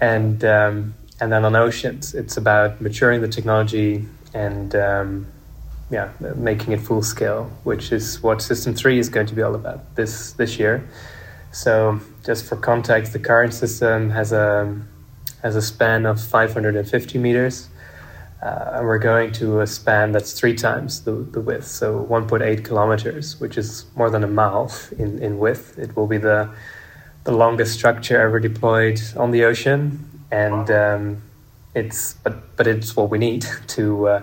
and 0.00 0.44
um, 0.44 0.94
and 1.20 1.30
then 1.32 1.44
on 1.44 1.54
oceans, 1.54 2.14
it's 2.14 2.36
about 2.36 2.80
maturing 2.80 3.20
the 3.20 3.28
technology 3.28 4.08
and 4.34 4.74
um, 4.74 5.26
yeah, 5.92 6.08
making 6.36 6.72
it 6.72 6.80
full 6.80 7.02
scale, 7.02 7.50
which 7.64 7.92
is 7.92 8.22
what 8.22 8.40
System 8.40 8.74
3 8.74 8.98
is 8.98 9.10
going 9.10 9.26
to 9.26 9.34
be 9.34 9.42
all 9.42 9.54
about 9.54 9.94
this, 9.94 10.32
this 10.32 10.58
year. 10.58 10.88
So, 11.52 12.00
just 12.24 12.46
for 12.46 12.56
context, 12.56 13.12
the 13.12 13.18
current 13.18 13.52
system 13.52 14.08
has 14.10 14.32
a, 14.32 14.80
has 15.42 15.54
a 15.54 15.60
span 15.60 16.06
of 16.06 16.18
550 16.18 17.18
meters, 17.18 17.68
uh, 18.42 18.72
and 18.74 18.86
we're 18.86 18.98
going 18.98 19.30
to 19.30 19.60
a 19.60 19.66
span 19.66 20.10
that's 20.10 20.32
three 20.32 20.54
times 20.54 21.04
the, 21.04 21.12
the 21.12 21.40
width, 21.40 21.66
so 21.66 22.04
1.8 22.10 22.64
kilometers, 22.64 23.38
which 23.40 23.56
is 23.56 23.86
more 23.94 24.10
than 24.10 24.24
a 24.24 24.26
mile 24.26 24.72
in, 24.98 25.22
in 25.22 25.38
width. 25.38 25.78
It 25.78 25.96
will 25.96 26.08
be 26.08 26.18
the, 26.18 26.50
the 27.22 27.30
longest 27.30 27.74
structure 27.74 28.20
ever 28.20 28.40
deployed 28.40 29.00
on 29.16 29.30
the 29.30 29.44
ocean, 29.44 30.08
and 30.32 30.68
um, 30.72 31.22
it's 31.74 32.14
but 32.14 32.56
but 32.56 32.66
it's 32.66 32.96
what 32.96 33.10
we 33.10 33.18
need 33.18 33.46
to 33.68 34.08
uh, 34.08 34.22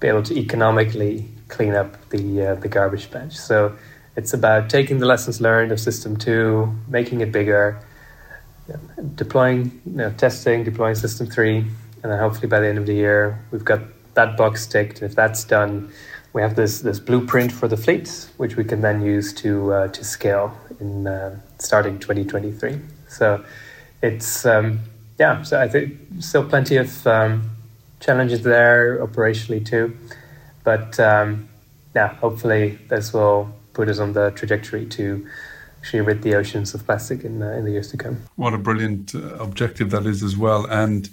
be 0.00 0.08
able 0.08 0.24
to 0.24 0.36
economically 0.36 1.28
clean 1.46 1.74
up 1.74 2.10
the 2.10 2.46
uh, 2.46 2.54
the 2.56 2.68
garbage 2.68 3.08
patch. 3.10 3.36
So 3.36 3.76
it's 4.16 4.34
about 4.34 4.68
taking 4.68 4.98
the 4.98 5.06
lessons 5.06 5.40
learned 5.40 5.70
of 5.70 5.78
System 5.78 6.16
Two, 6.16 6.74
making 6.88 7.20
it 7.20 7.30
bigger, 7.30 7.80
deploying, 9.14 9.80
you 9.86 9.92
know, 9.92 10.10
testing, 10.10 10.64
deploying 10.64 10.96
System 10.96 11.28
Three, 11.28 11.66
and 12.04 12.12
then 12.12 12.20
hopefully 12.20 12.46
by 12.46 12.60
the 12.60 12.68
end 12.68 12.78
of 12.78 12.86
the 12.86 12.94
year 12.94 13.42
we've 13.50 13.64
got 13.64 13.80
that 14.12 14.36
box 14.36 14.66
ticked. 14.66 15.02
If 15.02 15.16
that's 15.16 15.42
done, 15.42 15.90
we 16.34 16.42
have 16.42 16.54
this 16.54 16.82
this 16.82 17.00
blueprint 17.00 17.50
for 17.50 17.66
the 17.66 17.76
fleet, 17.76 18.28
which 18.36 18.56
we 18.56 18.62
can 18.62 18.82
then 18.82 19.02
use 19.02 19.32
to 19.34 19.72
uh, 19.72 19.88
to 19.88 20.04
scale 20.04 20.56
in 20.78 21.06
uh, 21.06 21.40
starting 21.58 21.98
2023. 21.98 22.78
So 23.08 23.44
it's 24.02 24.44
um, 24.44 24.80
yeah. 25.18 25.42
So 25.42 25.60
I 25.60 25.66
think 25.66 25.98
still 26.20 26.44
plenty 26.48 26.76
of 26.76 27.06
um, 27.06 27.50
challenges 28.00 28.42
there 28.42 29.04
operationally 29.04 29.64
too. 29.64 29.96
But 30.62 31.00
um, 31.00 31.48
yeah, 31.96 32.14
hopefully 32.16 32.78
this 32.88 33.12
will 33.12 33.50
put 33.72 33.88
us 33.88 33.98
on 33.98 34.12
the 34.12 34.30
trajectory 34.32 34.86
to 34.86 35.26
actually 35.78 36.00
rid 36.02 36.22
the 36.22 36.34
oceans 36.34 36.74
of 36.74 36.84
plastic 36.86 37.24
in, 37.24 37.42
uh, 37.42 37.50
in 37.50 37.64
the 37.64 37.72
years 37.72 37.90
to 37.90 37.96
come. 37.96 38.22
What 38.36 38.54
a 38.54 38.58
brilliant 38.58 39.14
uh, 39.14 39.34
objective 39.34 39.90
that 39.90 40.06
is 40.06 40.22
as 40.22 40.36
well. 40.36 40.64
And 40.66 41.10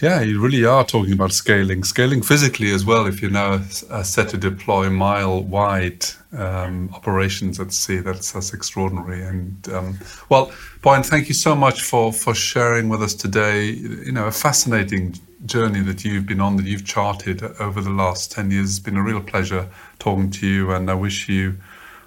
Yeah, 0.00 0.22
you 0.22 0.40
really 0.40 0.64
are 0.64 0.84
talking 0.84 1.12
about 1.12 1.32
scaling, 1.32 1.84
scaling 1.84 2.22
physically 2.22 2.72
as 2.72 2.86
well. 2.86 3.06
If 3.06 3.20
you're 3.20 3.30
now 3.30 3.60
uh, 3.90 4.02
set 4.02 4.30
to 4.30 4.38
deploy 4.38 4.88
mile 4.88 5.42
wide 5.42 6.06
um, 6.32 6.88
operations 6.94 7.60
at 7.60 7.72
sea, 7.72 7.98
that's 7.98 8.32
that's 8.32 8.54
extraordinary. 8.54 9.22
And 9.22 9.68
um, 9.68 9.98
well, 10.30 10.52
Boyan, 10.82 11.04
thank 11.04 11.28
you 11.28 11.34
so 11.34 11.54
much 11.54 11.82
for 11.82 12.14
for 12.14 12.34
sharing 12.34 12.88
with 12.88 13.02
us 13.02 13.14
today. 13.14 13.66
You 13.66 14.12
know, 14.12 14.26
a 14.26 14.32
fascinating 14.32 15.16
journey 15.44 15.80
that 15.80 16.02
you've 16.04 16.26
been 16.26 16.40
on, 16.40 16.56
that 16.56 16.66
you've 16.66 16.86
charted 16.86 17.42
over 17.60 17.82
the 17.82 17.90
last 17.90 18.32
ten 18.32 18.50
years. 18.50 18.70
It's 18.70 18.78
been 18.78 18.96
a 18.96 19.02
real 19.02 19.20
pleasure 19.20 19.68
talking 19.98 20.30
to 20.30 20.46
you, 20.46 20.72
and 20.72 20.90
I 20.90 20.94
wish 20.94 21.28
you 21.28 21.56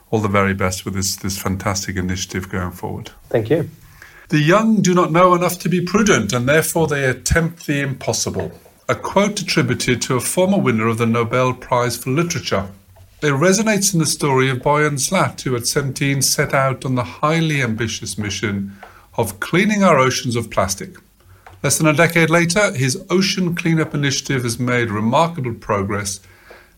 all 0.09 0.19
the 0.19 0.27
very 0.27 0.55
best 0.55 0.83
with 0.83 0.95
this 0.95 1.15
this 1.17 1.39
fantastic 1.39 1.95
initiative 1.95 2.49
going 2.49 2.71
forward. 2.71 3.11
Thank 3.29 3.51
you. 3.51 3.69
The 4.29 4.39
young 4.39 4.81
do 4.81 4.93
not 4.93 5.11
know 5.11 5.35
enough 5.35 5.59
to 5.59 5.69
be 5.69 5.81
prudent, 5.81 6.33
and 6.33 6.47
therefore 6.47 6.87
they 6.87 7.05
attempt 7.05 7.67
the 7.67 7.81
impossible. 7.81 8.51
A 8.87 8.95
quote 8.95 9.41
attributed 9.41 10.01
to 10.03 10.15
a 10.15 10.21
former 10.21 10.57
winner 10.57 10.87
of 10.87 10.97
the 10.97 11.05
Nobel 11.05 11.53
Prize 11.53 11.97
for 11.97 12.09
Literature. 12.09 12.69
It 13.21 13.33
resonates 13.33 13.93
in 13.93 13.99
the 13.99 14.05
story 14.05 14.49
of 14.49 14.59
Boyan 14.59 14.99
Slat, 14.99 15.41
who 15.41 15.55
at 15.55 15.67
17 15.67 16.21
set 16.21 16.53
out 16.53 16.83
on 16.83 16.95
the 16.95 17.03
highly 17.03 17.61
ambitious 17.61 18.17
mission 18.17 18.75
of 19.15 19.39
cleaning 19.39 19.83
our 19.83 19.99
oceans 19.99 20.35
of 20.35 20.49
plastic. 20.49 20.95
Less 21.61 21.77
than 21.77 21.87
a 21.87 21.93
decade 21.93 22.29
later, 22.29 22.73
his 22.73 23.01
ocean 23.09 23.55
cleanup 23.55 23.93
initiative 23.93 24.43
has 24.43 24.59
made 24.59 24.89
remarkable 24.89 25.53
progress 25.53 26.19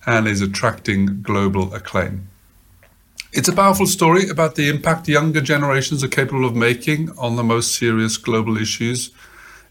and 0.05 0.27
is 0.27 0.41
attracting 0.41 1.21
global 1.23 1.73
acclaim. 1.73 2.27
It's 3.37 3.49
a 3.49 3.53
powerful 3.53 3.85
story 3.85 4.29
about 4.29 4.55
the 4.55 4.69
impact 4.69 5.09
younger 5.09 5.41
generations 5.41 6.01
are 6.05 6.07
capable 6.07 6.45
of 6.45 6.55
making 6.55 7.09
on 7.17 7.35
the 7.35 7.43
most 7.43 7.75
serious 7.75 8.15
global 8.15 8.55
issues. 8.55 9.11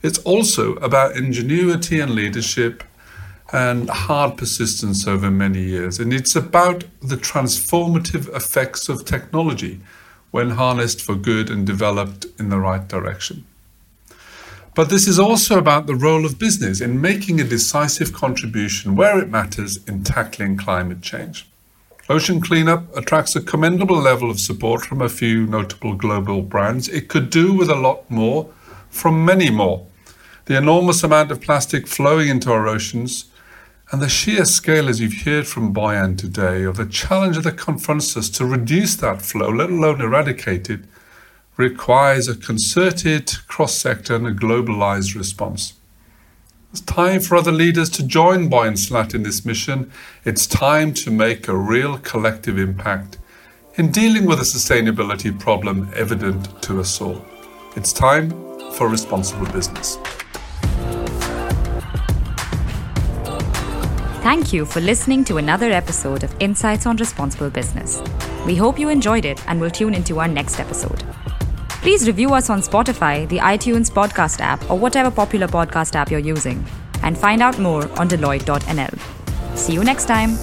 It's 0.03 0.19
also 0.19 0.75
about 0.75 1.17
ingenuity 1.17 1.99
and 1.99 2.15
leadership 2.15 2.85
and 3.55 3.89
hard 3.89 4.37
persistence 4.37 5.07
over 5.07 5.31
many 5.31 5.63
years. 5.63 5.99
And 5.99 6.13
it's 6.13 6.37
about 6.37 6.85
the 7.01 7.17
transformative 7.17 8.29
effects 8.37 8.91
of 8.91 9.07
technology 9.07 9.81
when 10.31 10.51
harnessed 10.51 11.01
for 11.01 11.15
good 11.15 11.49
and 11.49 11.67
developed 11.67 12.27
in 12.39 12.51
the 12.51 12.61
right 12.61 12.87
direction. 12.87 13.47
But 14.75 14.91
this 14.91 15.09
is 15.09 15.19
also 15.19 15.59
about 15.59 15.87
the 15.87 15.95
role 15.95 16.27
of 16.27 16.39
business 16.39 16.83
in 16.83 17.01
making 17.01 17.41
a 17.41 17.45
decisive 17.45 18.13
contribution 18.13 18.95
where 18.95 19.19
it 19.19 19.31
matters 19.31 19.83
in 19.87 20.05
tackling 20.05 20.59
climate 20.59 21.01
change. 21.01 21.47
Ocean 22.07 22.39
cleanup 22.39 22.95
attracts 22.95 23.35
a 23.35 23.41
commendable 23.41 23.97
level 23.97 24.31
of 24.31 24.39
support 24.39 24.85
from 24.85 25.01
a 25.01 25.09
few 25.09 25.47
notable 25.47 25.95
global 25.95 26.43
brands. 26.43 26.87
It 26.87 27.09
could 27.09 27.31
do 27.31 27.55
with 27.55 27.71
a 27.71 27.75
lot 27.75 28.11
more 28.11 28.51
from 28.91 29.25
many 29.25 29.49
more. 29.49 29.87
The 30.45 30.59
enormous 30.59 31.03
amount 31.03 31.31
of 31.31 31.41
plastic 31.41 31.87
flowing 31.87 32.29
into 32.29 32.53
our 32.53 32.69
oceans 32.69 33.25
and 33.91 34.03
the 34.03 34.11
sheer 34.11 34.45
scale, 34.45 34.91
as 34.91 35.01
you've 35.01 35.23
heard 35.25 35.47
from 35.47 35.73
Boyan 35.73 36.19
today, 36.19 36.65
of 36.65 36.77
the 36.77 36.85
challenge 36.85 37.39
that 37.39 37.57
confronts 37.57 38.19
us 38.19 38.29
to 38.31 38.45
reduce 38.45 38.97
that 38.97 39.23
flow, 39.23 39.49
let 39.49 39.71
alone 39.71 40.03
eradicate 40.03 40.69
it, 40.69 40.81
requires 41.57 42.29
a 42.29 42.37
concerted, 42.37 43.33
cross 43.49 43.75
sector, 43.75 44.15
and 44.15 44.27
a 44.27 44.35
globalized 44.35 45.17
response. 45.17 45.73
It's 46.75 46.81
time 46.81 47.21
for 47.21 47.37
other 47.37 47.53
leaders 47.53 47.89
to 47.91 48.03
join 48.05 48.51
Boyan 48.51 48.77
Slat 48.77 49.15
in 49.15 49.23
this 49.23 49.45
mission. 49.45 49.93
It's 50.25 50.45
time 50.45 50.93
to 50.95 51.13
make 51.13 51.47
a 51.47 51.57
real 51.57 51.99
collective 51.99 52.59
impact 52.59 53.17
in 53.77 53.93
dealing 53.93 54.27
with 54.27 54.41
a 54.41 54.43
sustainability 54.43 55.39
problem 55.39 55.89
evident 55.95 56.61
to 56.63 56.81
us 56.81 57.01
all. 57.01 57.25
It's 57.77 57.93
time 57.93 58.31
for 58.73 58.89
responsible 58.89 59.47
business. 59.53 59.99
Thank 64.25 64.53
you 64.53 64.65
for 64.65 64.81
listening 64.81 65.25
to 65.27 65.37
another 65.37 65.71
episode 65.71 66.25
of 66.25 66.35
Insights 66.41 66.87
on 66.87 66.97
Responsible 66.97 67.51
Business. 67.51 68.03
We 68.47 68.57
hope 68.57 68.81
you 68.81 68.89
enjoyed 68.89 69.27
it 69.27 69.41
and 69.49 69.61
will 69.61 69.71
tune 69.71 69.95
into 69.95 70.19
our 70.19 70.27
next 70.27 70.59
episode. 70.59 71.05
Please 71.85 72.07
review 72.07 72.33
us 72.33 72.49
on 72.49 72.63
Spotify, 72.63 73.29
the 73.29 73.37
iTunes 73.37 73.91
podcast 73.91 74.41
app, 74.41 74.71
or 74.71 74.79
whatever 74.79 75.11
popular 75.11 75.47
podcast 75.47 75.95
app 75.95 76.11
you're 76.11 76.19
using, 76.19 76.65
and 77.03 77.19
find 77.19 77.43
out 77.43 77.59
more 77.59 77.83
on 78.01 78.09
Deloitte.nl. 78.09 79.55
See 79.55 79.75
you 79.75 79.85
next 79.85 80.07
time. 80.07 80.39